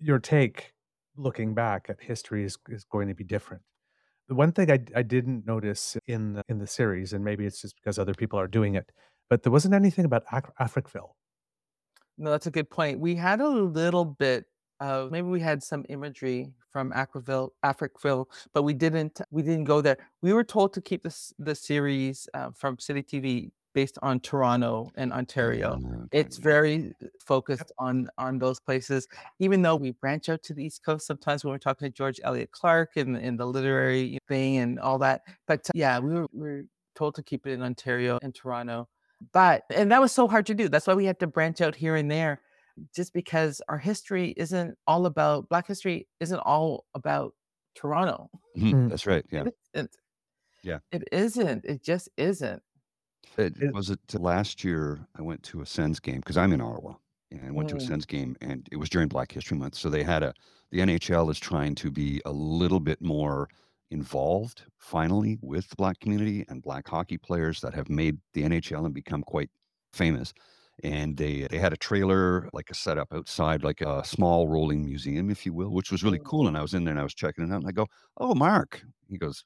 [0.00, 0.72] your take,
[1.16, 3.62] looking back at history is, is going to be different.
[4.28, 7.60] The one thing I, I didn't notice in the, in the series, and maybe it's
[7.62, 8.92] just because other people are doing it,
[9.28, 11.14] but there wasn't anything about Af- Africville.
[12.18, 13.00] No, that's a good point.
[13.00, 14.44] We had a little bit
[14.80, 19.80] of maybe we had some imagery from Aquaville, Africville, but we didn't we didn't go
[19.80, 19.98] there.
[20.22, 24.90] We were told to keep this the series uh, from City TV based on Toronto
[24.96, 25.80] and Ontario.
[25.84, 26.92] Uh, It's very
[27.24, 29.06] focused on on those places.
[29.38, 32.20] Even though we branch out to the East Coast sometimes when we're talking to George
[32.24, 35.22] Elliott Clarke and in the literary thing and all that.
[35.46, 36.64] But uh, yeah, we were, we were
[36.94, 38.88] told to keep it in Ontario and Toronto.
[39.32, 40.68] But and that was so hard to do.
[40.68, 42.40] That's why we had to branch out here and there,
[42.94, 47.34] just because our history isn't all about Black history isn't all about
[47.74, 48.28] Toronto.
[48.56, 48.90] mhm, Mm.
[48.90, 49.24] That's right.
[49.30, 49.44] Yeah.
[49.44, 49.96] It isn't.
[50.62, 50.78] Yeah.
[50.92, 51.64] It isn't.
[51.64, 52.62] It just isn't.
[53.36, 56.60] It, It- was it last year I went to a Sens game because I'm in
[56.60, 56.94] Ottawa
[57.30, 57.86] and I went to a Mm.
[57.86, 59.74] Sens game and it was during Black History Month.
[59.76, 60.34] So they had a
[60.70, 63.48] the NHL is trying to be a little bit more
[63.90, 68.84] involved finally with the black community and black hockey players that have made the NHL
[68.84, 69.50] and become quite
[69.94, 70.34] famous.
[70.84, 75.30] And they they had a trailer, like a setup outside, like a small rolling museum,
[75.30, 76.24] if you will, which was really Mm.
[76.24, 76.46] cool.
[76.48, 77.86] And I was in there and I was checking it out and I go,
[78.18, 78.82] Oh, Mark.
[79.08, 79.44] He goes,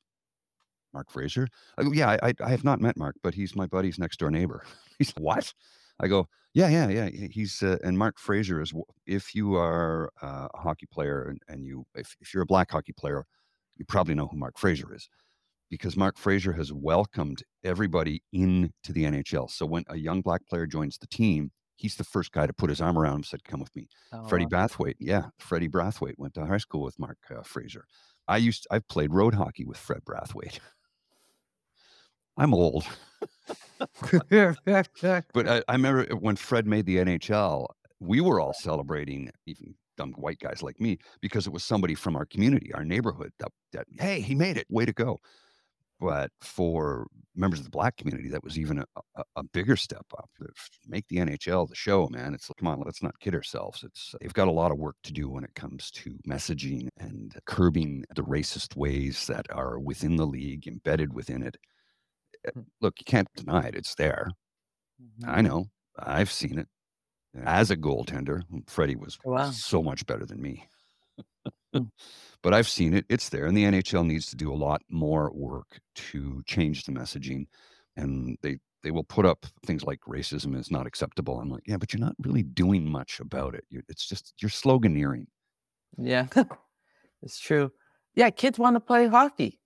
[0.92, 1.48] Mark Fraser?
[1.78, 4.18] I go, yeah, I, I, I have not met Mark, but he's my buddy's next
[4.18, 4.64] door neighbor.
[4.98, 5.52] He's what?
[6.00, 7.08] I go, yeah, yeah, yeah.
[7.30, 8.72] He's uh, and Mark Fraser is
[9.06, 12.70] if you are uh, a hockey player and, and you if, if you're a black
[12.70, 13.24] hockey player,
[13.76, 15.08] you probably know who Mark Fraser is
[15.72, 19.50] because Mark Fraser has welcomed everybody into the NHL.
[19.50, 22.68] So when a young black player joins the team, he's the first guy to put
[22.68, 24.66] his arm around him and said, "Come with me." Oh, Freddie wow.
[24.66, 27.86] Brathwaite, yeah, Freddie Brathwaite went to high school with Mark uh, Fraser.
[28.28, 30.58] I used I've played road hockey with Fred Brathwaite.
[32.36, 32.84] I'm old,
[35.32, 37.66] but I, I remember when Fred made the NHL,
[37.98, 42.14] we were all celebrating, even dumb white guys like me, because it was somebody from
[42.14, 43.32] our community, our neighborhood.
[43.38, 45.18] That, that hey, he made it, way to go!
[46.02, 50.28] But for members of the black community, that was even a, a, bigger step up.
[50.88, 52.34] Make the NHL the show, man.
[52.34, 53.84] It's like, come on, let's not kid ourselves.
[53.84, 57.38] It's they've got a lot of work to do when it comes to messaging and
[57.46, 61.56] curbing the racist ways that are within the league, embedded within it.
[62.46, 62.62] Uh, Hmm.
[62.80, 63.76] Look, you can't deny it.
[63.76, 64.28] It's there.
[65.02, 65.28] Mhm.
[65.28, 65.66] I know.
[65.98, 66.68] I've seen it.
[67.34, 69.50] As a goaltender, Freddie was Wow.
[69.50, 70.68] so much better than me.
[71.74, 71.84] Hmm.
[72.42, 73.06] but I've seen it.
[73.08, 73.46] It's there.
[73.46, 77.46] And the NHL needs to do a lot more work to change the messaging.
[77.96, 81.38] And they, they will put up things like racism is not acceptable.
[81.38, 83.64] I'm like, yeah, but you're not really doing much about it.
[83.70, 85.26] you it's just, you're sloganeering.
[85.98, 86.26] Yeah,
[87.22, 87.70] it's true.
[88.14, 89.60] Yeah, kids want to play hockey.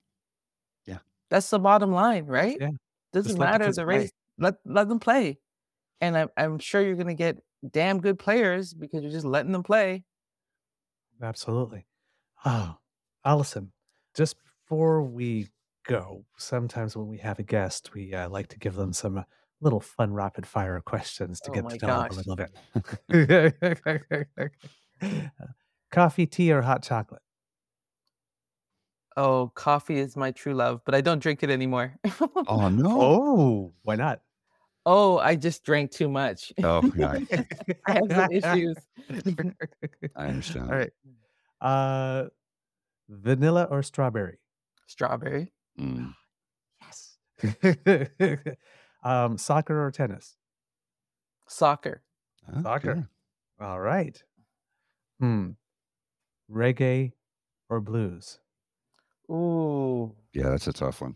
[0.85, 0.99] Yeah.
[1.29, 2.57] That's the bottom line, right?
[2.59, 2.71] Yeah.
[3.13, 3.97] Doesn't Just the matter the play.
[3.97, 4.11] race.
[4.37, 5.39] Let let them play.
[6.01, 7.37] And I'm I'm sure you're gonna get
[7.71, 10.03] damn good players because you're just letting them play.
[11.21, 11.85] Absolutely.
[12.45, 12.77] Oh,
[13.25, 13.71] Alison,
[14.15, 15.47] just before we
[15.85, 19.23] go, sometimes when we have a guest, we uh, like to give them some uh,
[19.61, 22.11] little fun rapid fire questions to Oh get my to know them gosh.
[22.11, 22.51] a little bit.
[25.01, 25.45] Uh,
[25.91, 27.21] Coffee, tea, or hot chocolate?
[29.15, 31.95] Oh, coffee is my true love, but I don't drink it anymore.
[32.47, 32.87] Oh, no.
[32.89, 34.21] Oh, why not?
[34.85, 36.53] oh, I just drank too much.
[36.63, 37.17] Oh, yeah,
[37.87, 38.75] I have some issues.
[40.15, 40.71] I understand.
[40.71, 40.91] All right.
[41.61, 42.25] Uh,
[43.09, 44.37] vanilla or strawberry?
[44.87, 45.53] Strawberry.
[45.79, 46.13] Mm.
[46.81, 47.17] Yes.
[49.03, 50.37] um, soccer or tennis?
[51.47, 52.03] Soccer.
[52.53, 53.09] Oh, Soccer.
[53.59, 54.21] All right.
[55.19, 55.51] Hmm.
[56.51, 57.13] Reggae
[57.69, 58.39] or blues?
[59.29, 60.15] Ooh.
[60.33, 61.15] Yeah, that's a tough one.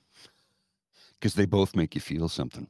[1.13, 2.67] Because they both make you feel something.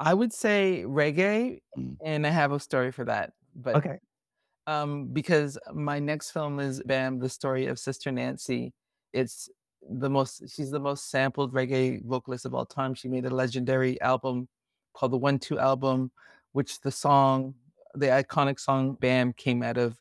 [0.00, 1.96] I would say reggae, Mm.
[2.04, 3.32] and I have a story for that.
[3.56, 3.98] But Okay.
[4.68, 8.72] Um, because my next film is Bam, the story of Sister Nancy.
[9.12, 9.48] It's
[9.90, 12.94] the most she's the most sampled reggae vocalist of all time.
[12.94, 14.46] She made a legendary album
[14.92, 16.10] called the One Two album,
[16.52, 17.54] which the song,
[17.94, 19.96] the iconic song Bam came out of.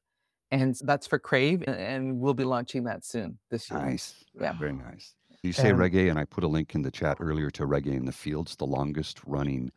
[0.49, 3.79] And that's for Crave, and we'll be launching that soon this year.
[3.79, 4.23] Nice.
[4.39, 4.53] Yeah.
[4.57, 5.13] Very nice.
[5.43, 7.95] You say And- reggae, and I put a link in the chat earlier to Reggae
[7.97, 9.71] in the Fields, the longest running.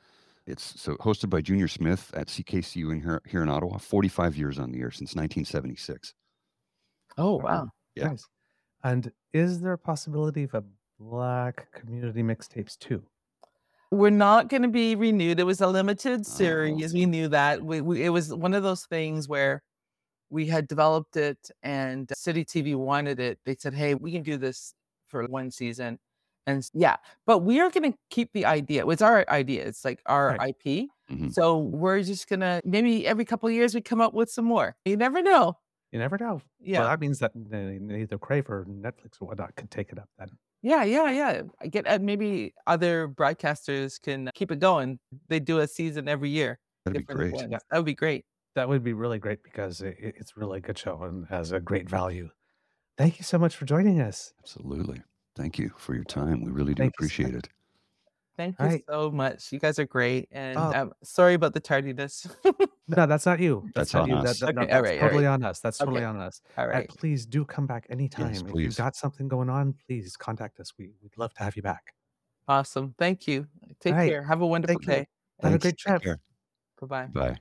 [0.51, 3.78] It's so hosted by Junior Smith at CKCU in here, here in Ottawa.
[3.78, 6.12] 45 years on the air since 1976.
[7.16, 7.42] Oh Wow.
[7.44, 7.68] wow.
[7.94, 8.09] Yeah.
[8.09, 8.26] Nice.
[8.82, 10.64] And is there a possibility of a
[10.98, 13.03] black community mixtapes too?
[13.92, 15.38] We're not going to be renewed.
[15.40, 16.24] It was a limited Oh.
[16.24, 16.92] series.
[16.94, 17.62] We knew that.
[17.62, 19.62] We, we it was one of those things where
[20.30, 23.38] we had developed it and City TV wanted it.
[23.44, 24.74] They said, "Hey, we can do this
[25.09, 25.98] for one season."
[26.47, 28.86] And yeah, but we are going to keep the idea.
[28.88, 29.66] It's our idea.
[29.66, 30.55] It's like our Right.
[30.64, 30.88] IP.
[31.11, 31.32] Mhm.
[31.32, 34.45] So we're just going to maybe every couple of years we come up with some
[34.47, 34.76] more.
[34.84, 35.59] You never know.
[35.93, 36.41] You never know.
[36.61, 36.80] Yeah.
[36.80, 40.09] Well, that means that they- neither Crave or Netflix or whatnot could take it up
[40.18, 40.28] then.
[40.62, 41.43] Yeah, yeah, yeah.
[41.61, 44.99] I get uh, maybe other broadcasters can keep it going.
[45.28, 46.59] They do a season every year.
[46.84, 47.32] That'd be great.
[47.32, 47.51] ones.
[47.51, 48.24] That would be great.
[48.55, 51.53] That would be really great because it, it- it's really a good show and has
[51.53, 52.30] a great value.
[52.99, 54.32] Thank you so much for joining us.
[54.41, 55.03] Absolutely.
[55.41, 56.45] Thank you for your time.
[56.45, 57.49] We really do Thank you so appreciate it.
[58.36, 58.84] Thank you Alright.
[58.86, 59.51] so much.
[59.53, 60.28] You guys are great.
[60.30, 60.72] And Oh.
[60.74, 62.26] um, sorry about the tardiness.
[62.88, 63.70] No, that's not you.
[63.74, 64.16] That's not on you.
[64.16, 64.41] us.
[64.41, 65.41] That, that- no, Okay, that's alright, totally alright.
[65.43, 65.61] on us.
[65.61, 66.05] That's totally Okay.
[66.07, 66.43] on us.
[66.59, 66.88] All And right.
[66.91, 68.32] please do come back anytime.
[68.32, 68.64] if please.
[68.64, 70.72] you've got something going on, please contact us.
[70.76, 71.95] We, we'd love to have you back.
[72.49, 72.95] Awesome.
[72.99, 73.47] Thank you.
[73.80, 74.11] Take Alright.
[74.11, 74.22] care.
[74.24, 74.93] Have a wonderful Thank you.
[74.93, 75.09] day.
[75.43, 75.62] Have a Thanks.
[75.62, 76.03] great Take trip.
[76.03, 76.20] care.
[76.82, 77.07] Bye bye.
[77.07, 77.38] Bye.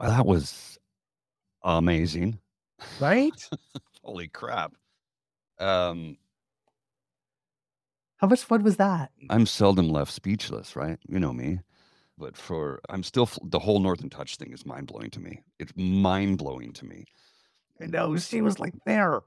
[0.00, 0.78] Well, that was
[1.62, 2.38] amazing.
[3.00, 3.48] Right?
[4.02, 4.72] Holy crap.
[5.58, 6.16] Um,
[8.18, 9.10] How much fun was that?
[9.30, 10.98] I'm seldom left speechless, right?
[11.08, 11.60] You know me.
[12.18, 15.42] But for I'm still the whole Northern Touch thing is mind blowing to me.
[15.58, 17.04] It's mind blowing to me.
[17.80, 18.16] I know.
[18.16, 19.20] She was like there.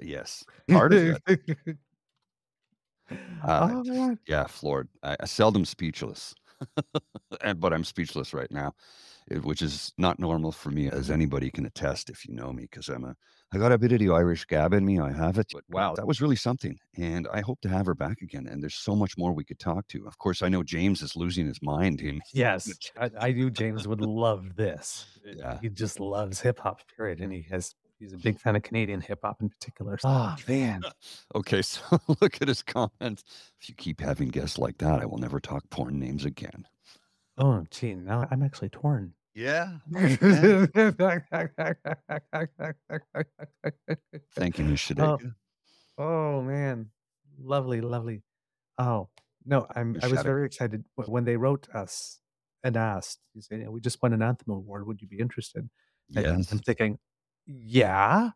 [0.00, 1.76] Yes, part of it.
[3.44, 4.16] Uh, oh.
[4.26, 4.88] Yeah, floored.
[5.02, 6.34] I, I seldom speechless,
[7.42, 8.74] and but I'm speechless right now,
[9.30, 12.62] eh, which is not normal for me, as anybody can attest if you know me,
[12.62, 13.16] because I'm a
[13.54, 14.98] I got a bit of the Irish gab in me.
[14.98, 15.48] I have it.
[15.52, 18.46] But wow, that was really something, and I hope to have her back again.
[18.46, 20.06] And there's so much more we could talk to.
[20.06, 22.00] Of course, I know James is losing his mind.
[22.00, 25.04] Him, Yes, I, I knew James would love this.
[25.24, 25.58] Yeah.
[25.60, 27.20] He just loves hip hop, period.
[27.20, 29.98] And he has, he's a big fan of Canadian hip hop in particular.
[30.04, 30.82] Oh, man.
[31.34, 31.80] Okay, so
[32.20, 33.24] look at his comments.
[33.60, 36.66] If you keep having guests like that, I will never talk porn names again.
[37.38, 37.94] Oh, gee.
[37.94, 39.14] Now I'm actually torn.
[39.34, 39.78] Yeah.
[39.96, 40.66] oh,
[44.34, 45.34] Thank you, uh, Miss Shadeka.
[45.96, 46.90] oh, man.
[47.40, 48.22] Lovely, lovely.
[48.76, 49.08] Oh,
[49.46, 52.18] no, I'm, I was very excited when they wrote us
[52.62, 54.86] and asked, you say, we just won an Anthem Award.
[54.86, 55.68] Would you be interested?
[56.14, 56.52] And Yes.
[56.52, 56.98] I'm thinking,
[57.46, 58.30] yeah,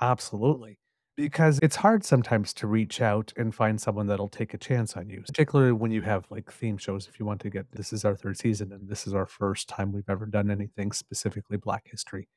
[0.00, 0.78] absolutely.
[1.16, 5.10] Because it's hard sometimes to reach out and find someone that'll take a chance on
[5.10, 7.06] you, particularly when you have like theme shows.
[7.06, 9.68] If you want to get this is our third season and this is our first
[9.68, 12.28] time we've ever done anything specifically Black History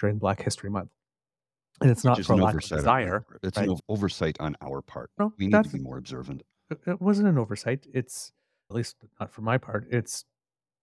[0.00, 0.90] during Black History Month.
[1.80, 3.24] And it's not is for an lack of oversight on desire.
[3.44, 3.66] It's right?
[3.66, 5.10] an ov- oversight on our part.
[5.18, 6.42] No, We need to that's- be more observant.
[6.70, 7.86] it it wasn't an oversight.
[7.94, 8.32] It's
[8.68, 9.86] at least not for my part.
[9.90, 10.24] It's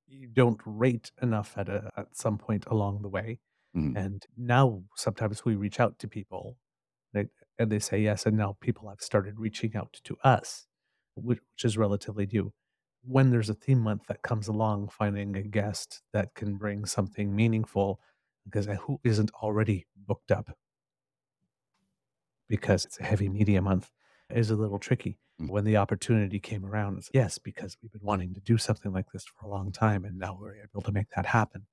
[0.07, 3.39] you don't rate enough at a at some point along the way,
[3.73, 3.95] Mhm.
[3.95, 6.57] and now sometimes we reach out to people,
[7.13, 7.27] they,
[7.59, 10.67] and they say yes, and now people have started reaching out to us,
[11.15, 12.53] which, which is relatively new.
[13.03, 17.35] When there's a theme month that comes along, finding a guest that can bring something
[17.35, 18.01] meaningful,
[18.45, 20.57] because who isn't already booked up?
[22.49, 23.91] Because it's a heavy media month,
[24.29, 25.49] is a little tricky Mm.
[25.49, 29.11] when the opportunity came around, it's yes, because we've been wanting to do something like
[29.11, 31.65] this for a long time, and now we're able to make that happen.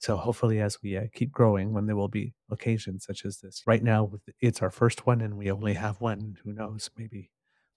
[0.00, 3.62] So hopefully, as we uh, keep growing, when there will be occasions such as this.
[3.66, 6.36] Right now, it's our first one, and we only have one.
[6.42, 6.90] Who knows?
[6.96, 7.30] Maybe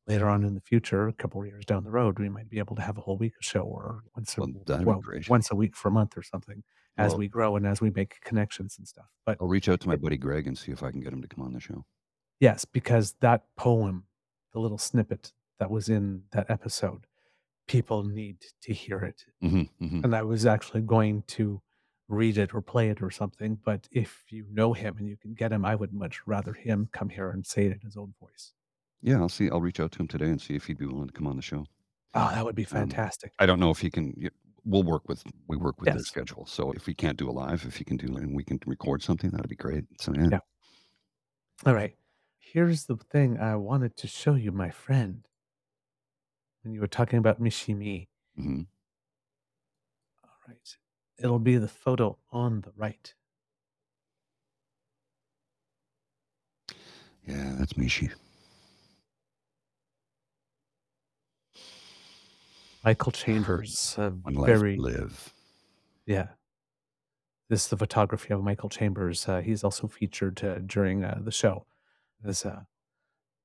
[0.07, 2.59] later on in the future, a couple of years down the road, we might be
[2.59, 4.49] able to have a whole week of show, or once a, Well,
[4.86, 6.63] well, once a week for a month or something,
[6.97, 9.07] as Well- we grow and as we make connections and stuff.
[9.26, 11.21] But I'll reach out to my buddy Greg and see if I can get him
[11.21, 11.86] to come on the show.
[12.39, 14.05] Yes, because that poem,
[14.53, 17.05] the little snippet that was in that episode,
[17.67, 19.26] people need to hear it.
[19.41, 21.61] hmm hmm And I was actually going to
[22.08, 23.56] read it or play it or something.
[23.56, 26.89] But if you know him and you can get him, I would much rather him
[26.91, 28.54] come here and say it in his own voice.
[29.01, 29.49] Yeah, I'll see.
[29.49, 31.36] I'll reach out to him today and see if he'd be willing to come on
[31.36, 31.66] the show.
[32.16, 33.34] Oh, that would be Um, fantastic.
[33.39, 34.16] I don't know if he can.
[34.66, 36.06] We'll work with we work with their Yes.
[36.06, 36.45] schedule.
[36.45, 39.04] So if he can't do a live, if he can do and we can record
[39.04, 39.86] something, that'd be great.
[40.01, 40.32] So yeah.
[40.32, 40.39] Yeah.
[41.66, 41.97] All right.
[42.38, 45.28] Here's the thing I wanted to show you, my friend.
[46.64, 48.10] When you were talking about Michie Mee.
[48.36, 48.64] hmm
[50.26, 50.78] All right.
[51.24, 53.13] It'll be the photo on the right.
[57.26, 58.11] Yeah, that's Michie.
[62.84, 65.34] Michael Chambers, a One life very live.
[66.05, 66.28] Yeah.
[67.49, 69.26] This is the photography of Michael Chambers.
[69.26, 71.65] Uh, he's also featured uh, during uh, the show
[72.26, 72.63] as uh,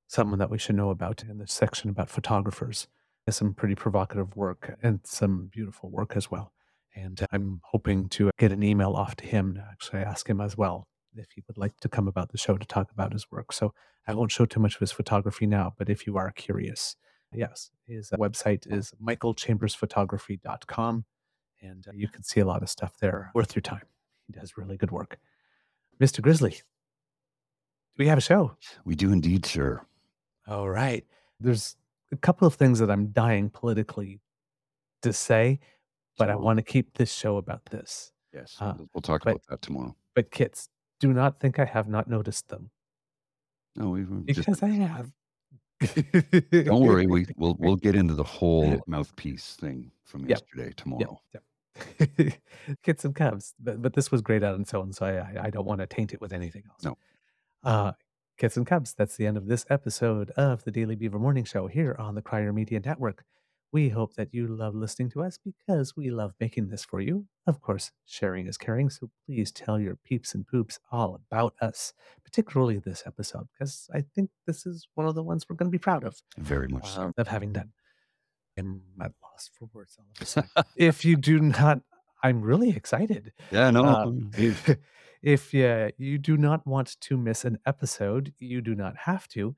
[0.07, 2.87] someone that we should know about in the section about photographers.
[3.25, 6.51] Has some pretty provocative work and some beautiful work as well.
[6.95, 10.57] And I'm hoping to get an email off to him to actually ask him as
[10.57, 13.53] well if he would like to come about the show to talk about his work.
[13.53, 13.73] So
[14.07, 16.95] I won't show too much of his photography now, but if you are curious,
[17.33, 21.05] yes, his website is michaelchambersphotography.com
[21.61, 23.83] and uh, you can see a lot of stuff there worth your time.
[24.27, 25.19] He does really good work.
[25.99, 26.21] Mr.
[26.21, 26.57] Grizzly, do
[27.97, 28.55] we have a show?
[28.85, 29.81] We do indeed, sir.
[30.47, 31.05] All right.
[31.39, 31.75] There's
[32.11, 34.21] a couple of things that I'm dying politically
[35.01, 35.59] to say,
[36.19, 38.11] but I want to keep this show about this.
[38.33, 38.55] Yes.
[38.59, 39.95] Uh, we'll- talk but- about that tomorrow.
[40.15, 42.69] But kits, do not think I have not noticed them
[43.75, 45.11] No, we we just because I have.
[46.51, 47.07] don't worry.
[47.07, 50.29] We we'll we'll get into the whole mouthpiece thing from Yep.
[50.29, 51.21] yesterday tomorrow.
[51.33, 51.43] Yep.
[52.19, 52.33] yep.
[52.83, 53.53] Kits and Cubs.
[53.59, 55.87] But, but this was great on its own, so I, I, I don't want to
[55.87, 56.83] taint it with anything else.
[56.83, 56.97] No.
[57.63, 57.93] Uh,
[58.37, 61.67] Kits and Cubs, that's the end of this episode of the Daily Beaver Morning Show
[61.67, 63.23] here on the Crier Media Network.
[63.71, 67.25] We hope that you love listening to us because we love making this for you.
[67.45, 71.93] Of course, sharing is caring, so please tell your peeps and poops all about us,
[72.23, 75.71] particularly this episode, because I think this is one of the ones we're going to
[75.71, 77.01] be proud of Very much so.
[77.03, 77.71] um, of having done.
[78.57, 80.49] I'm at loss for words all of a sudden.
[80.75, 81.81] if you do not,
[82.23, 83.33] I'm really excited.
[83.51, 83.85] Yeah, no.
[83.85, 84.77] um, If,
[85.21, 89.55] if uh, you do not want to miss an episode, you do not have to.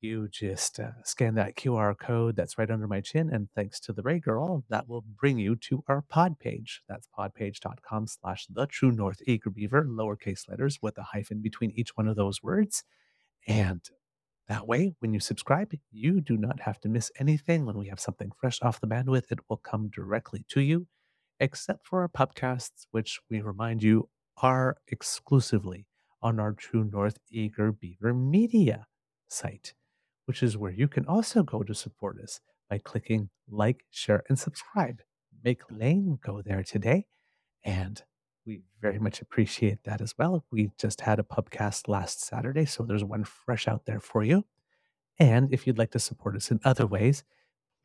[0.00, 3.92] You just uh, scan that QR code that's right under my chin, and thanks to
[3.92, 6.82] the Rae Girl, that will bring you to our pod page.
[6.88, 11.90] That's podpage.com slash the true north eager beaver, lowercase letters with a hyphen between each
[11.96, 12.84] one of those words.
[13.48, 13.80] And
[14.48, 17.66] that way, when you subscribe, you do not have to miss anything.
[17.66, 20.86] When we have something fresh off the bandwidth, it will come directly to you,
[21.40, 24.08] except for our podcasts, which we remind you
[24.42, 25.86] are exclusively
[26.22, 28.86] on our True North Eager Beaver Media
[29.28, 29.74] site,
[30.28, 34.38] which is where you can also go to support us by clicking like, share, and
[34.38, 35.00] subscribe.
[35.42, 37.06] Make Lane go there today.
[37.64, 38.02] And
[38.44, 40.44] we very much appreciate that as well.
[40.52, 44.44] We just had a pubcast last Saturday, so there's one fresh out there for you.
[45.18, 47.24] And if you'd like to support us in other ways,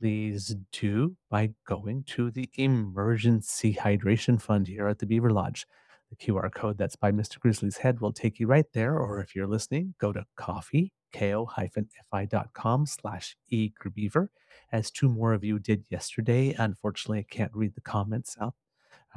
[0.01, 5.65] please do by going to the Emergency Hydration Fund here at the Beaver Lodge.
[6.09, 7.39] The QR code that's by Mr.
[7.39, 8.99] Grizzly's head will take you right there.
[8.99, 14.27] Or if you're listening, go to coffee, ko-fi.com slash eagerbeaver,
[14.71, 16.55] as two more of you did yesterday.
[16.57, 18.55] Unfortunately, I can't read the comments out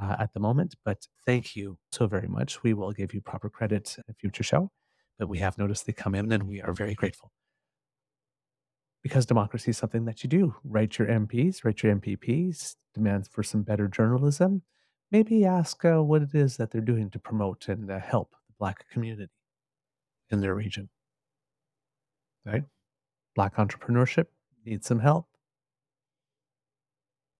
[0.00, 2.62] uh, at the moment, but thank you so very much.
[2.62, 4.70] We will give you proper credit in a future show,
[5.18, 7.32] but we have noticed they come in and we are very grateful.
[9.02, 10.54] Because democracy is something that you do.
[10.64, 14.62] Write your MPs, write your MPPs, demand for some better journalism.
[15.12, 18.54] Maybe ask uh, what it is that they're doing to promote and uh, help the
[18.58, 19.30] Black community
[20.30, 20.88] in their region.
[22.46, 22.64] Right?
[23.34, 24.26] Black entrepreneurship
[24.64, 25.26] needs some help.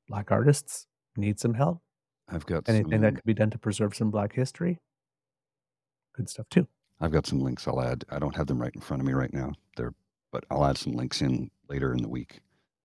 [0.09, 0.87] Black artists
[1.17, 1.81] need some help.
[2.29, 4.81] I've got Anything some, that could be done to preserve some Black history.
[6.15, 6.67] Good stuff too.
[7.01, 8.05] I've got some links I'll add.
[8.11, 9.53] I don't have them right in front of me right now.
[9.77, 9.95] They're,
[10.33, 12.41] but I'll add some links in later in the week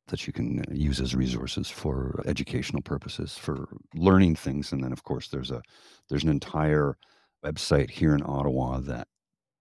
[0.08, 4.74] that you can uh, use as resources for educational purposes, for learning things.
[4.74, 5.62] And then, of course, there's a
[6.10, 6.98] there's an entire
[7.44, 9.08] website here in Ottawa that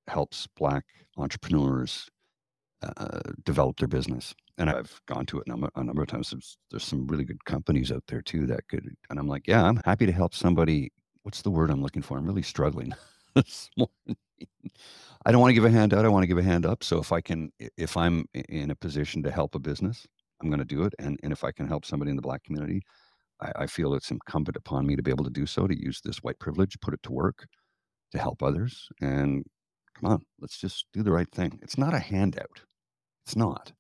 [0.09, 0.85] helps Black
[1.17, 2.11] entrepreneurs
[2.83, 4.35] uh, develop their business.
[4.59, 6.31] And I've gone to it a number, a number of times.
[6.31, 8.89] There's, there's some really good companies out there too that could.
[9.09, 10.93] And I'm like, yeah, I'm happy to help somebody.
[11.23, 12.19] What's the word I'm looking for?
[12.19, 12.93] I'm really struggling
[13.35, 14.17] this morning.
[15.27, 16.05] I don't want to give a hand out.
[16.05, 16.83] I want to give a hand up.
[16.83, 20.07] So if I can, if I'm in a position to help a business,
[20.41, 20.95] I'm going to do it.
[20.99, 22.83] And and if I can help somebody in the black community,
[23.41, 25.67] I, I feel it's incumbent upon me to be able to do so.
[25.67, 27.47] To use this white privilege, put it to work,
[28.13, 28.89] to help others.
[29.01, 29.45] And
[29.95, 31.59] come on, let's just do the right thing.
[31.63, 32.63] It's not a handout.
[33.31, 33.71] It's not.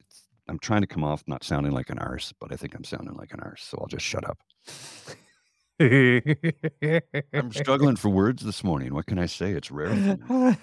[0.00, 2.82] It's, I'm trying to come off not sounding like an arse, but I think I'm
[2.82, 3.62] sounding like an arse.
[3.62, 4.36] So I'll just shut up.
[5.80, 8.94] I'm struggling for words this morning.
[8.94, 9.52] What can I say?
[9.52, 10.18] It's rare.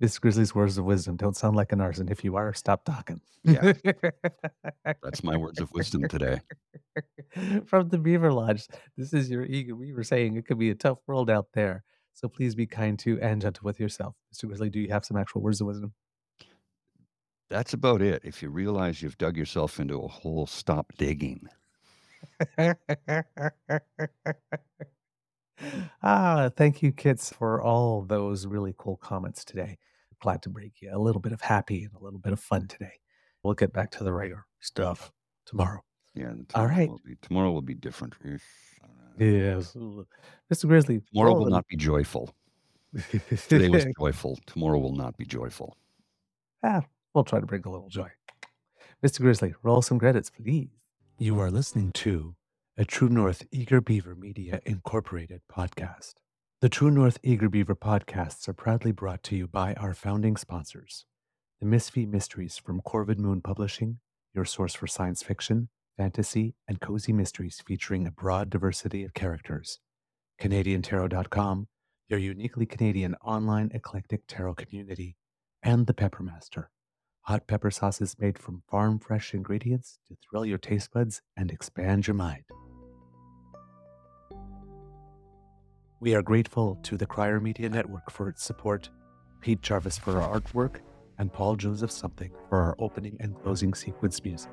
[0.00, 2.10] Miss Grizzly's words of wisdom don't sound like an arson.
[2.10, 3.22] If you are, stop talking.
[3.42, 3.72] Yeah.
[5.02, 6.42] That's my words of wisdom today.
[7.64, 8.66] From the Beaver Lodge,
[8.98, 9.74] this is your ego.
[9.74, 11.84] We were saying it could be a tough world out there.
[12.12, 14.14] So please be kind to and gentle with yourself.
[14.30, 14.46] Mr.
[14.46, 15.94] Grizzly, do you have some actual words of wisdom?
[17.48, 18.22] That's about it.
[18.24, 21.48] If you realize you've dug yourself into a hole, stop digging.
[26.02, 29.78] ah, thank you, kids, for all those really cool comments today.
[30.20, 32.66] Glad to bring you a little bit of happy and a little bit of fun
[32.66, 32.94] today.
[33.42, 35.12] We'll get back to the regular stuff
[35.44, 35.82] tomorrow.
[36.14, 36.30] Yeah.
[36.30, 36.88] and All tomorrow right.
[36.88, 38.14] Will be, tomorrow will be different.
[39.18, 39.76] Yes,
[40.52, 40.66] Mr.
[40.66, 41.00] Grizzly.
[41.12, 42.34] Tomorrow will not be joyful.
[43.48, 44.38] Today was joyful.
[44.46, 45.76] Tomorrow will not be joyful.
[46.64, 46.82] ah,
[47.16, 48.10] we'll try to bring a little joy.
[49.04, 49.20] Mr.
[49.20, 50.68] Grizzly, roll some credits, please.
[51.18, 52.36] You are listening to
[52.76, 56.16] a True North Eager Beaver Media Incorporated podcast.
[56.60, 61.06] The True North Eager Beaver podcasts are proudly brought to you by our founding sponsors
[61.60, 63.98] The Misfit Mysteries from Corvid Moon Publishing,
[64.34, 69.80] your source for science fiction, fantasy, and cozy mysteries featuring a broad diversity of characters.
[70.38, 71.68] CanadianTarot.com,
[72.08, 75.16] your uniquely Canadian online eclectic tarot community.
[75.62, 76.66] And The Peppermaster,
[77.26, 82.06] hot pepper sauces made from farm fresh ingredients to thrill your taste buds and expand
[82.06, 82.44] your mind.
[85.98, 88.90] We are grateful to the Crier Media Network for its support,
[89.40, 90.76] Pete Jarvis for our artwork,
[91.18, 94.50] and Paul Joseph Something for our opening and closing sequence music.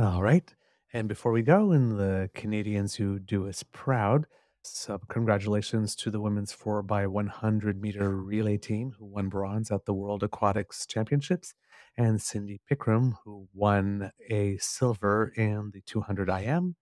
[0.00, 0.54] All right.
[0.94, 4.24] And before we go, and the Canadians who do us proud,
[4.64, 9.84] so congratulations to the women's 4 by 100 meter relay team who won bronze at
[9.84, 11.52] the World Aquatics Championships,
[11.98, 16.76] and Sydney Pickrem who won a silver in the 200 IM,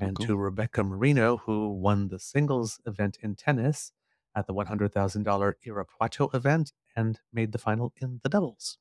[0.00, 0.26] and cool.
[0.26, 3.92] to Rebecca Marino who won the singles event in tennis
[4.34, 8.78] at the $100,000 Irapuato event and made the final in the doubles.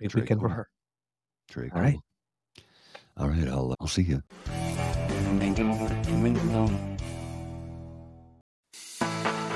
[0.00, 0.70] Big Very weekend for her.
[1.52, 2.00] Very All right.
[3.18, 4.22] All right, I'll uh, I'll see you.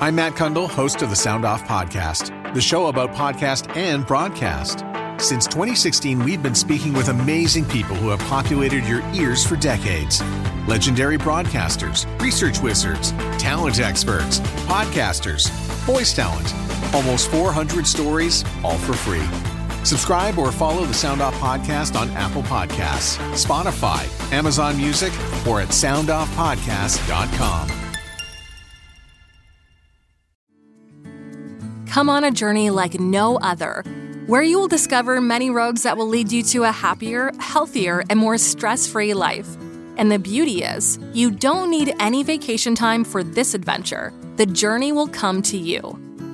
[0.02, 4.84] I'm Matt Cundill, host of the Sound Off Podcast, the show about podcast and broadcast.
[5.22, 10.22] Since 2016, we've been speaking with amazing people who have populated your ears for decades.
[10.66, 15.50] Legendary broadcasters, research wizards, talent experts, podcasters,
[15.84, 16.54] voice talent.
[16.94, 19.49] Almost 400 stories, all for free.
[19.84, 25.12] Subscribe or follow the Sound Off Podcast on Apple Podcasts, Spotify, Amazon Music,
[25.46, 27.68] or at soundoffpodcast.com.
[31.86, 33.82] Come on a journey like no other,
[34.26, 38.18] where you will discover many roads that will lead you to a happier, healthier, and
[38.18, 39.56] more stress free life.
[39.96, 44.12] And the beauty is, you don't need any vacation time for this adventure.
[44.36, 45.98] The journey will come to you.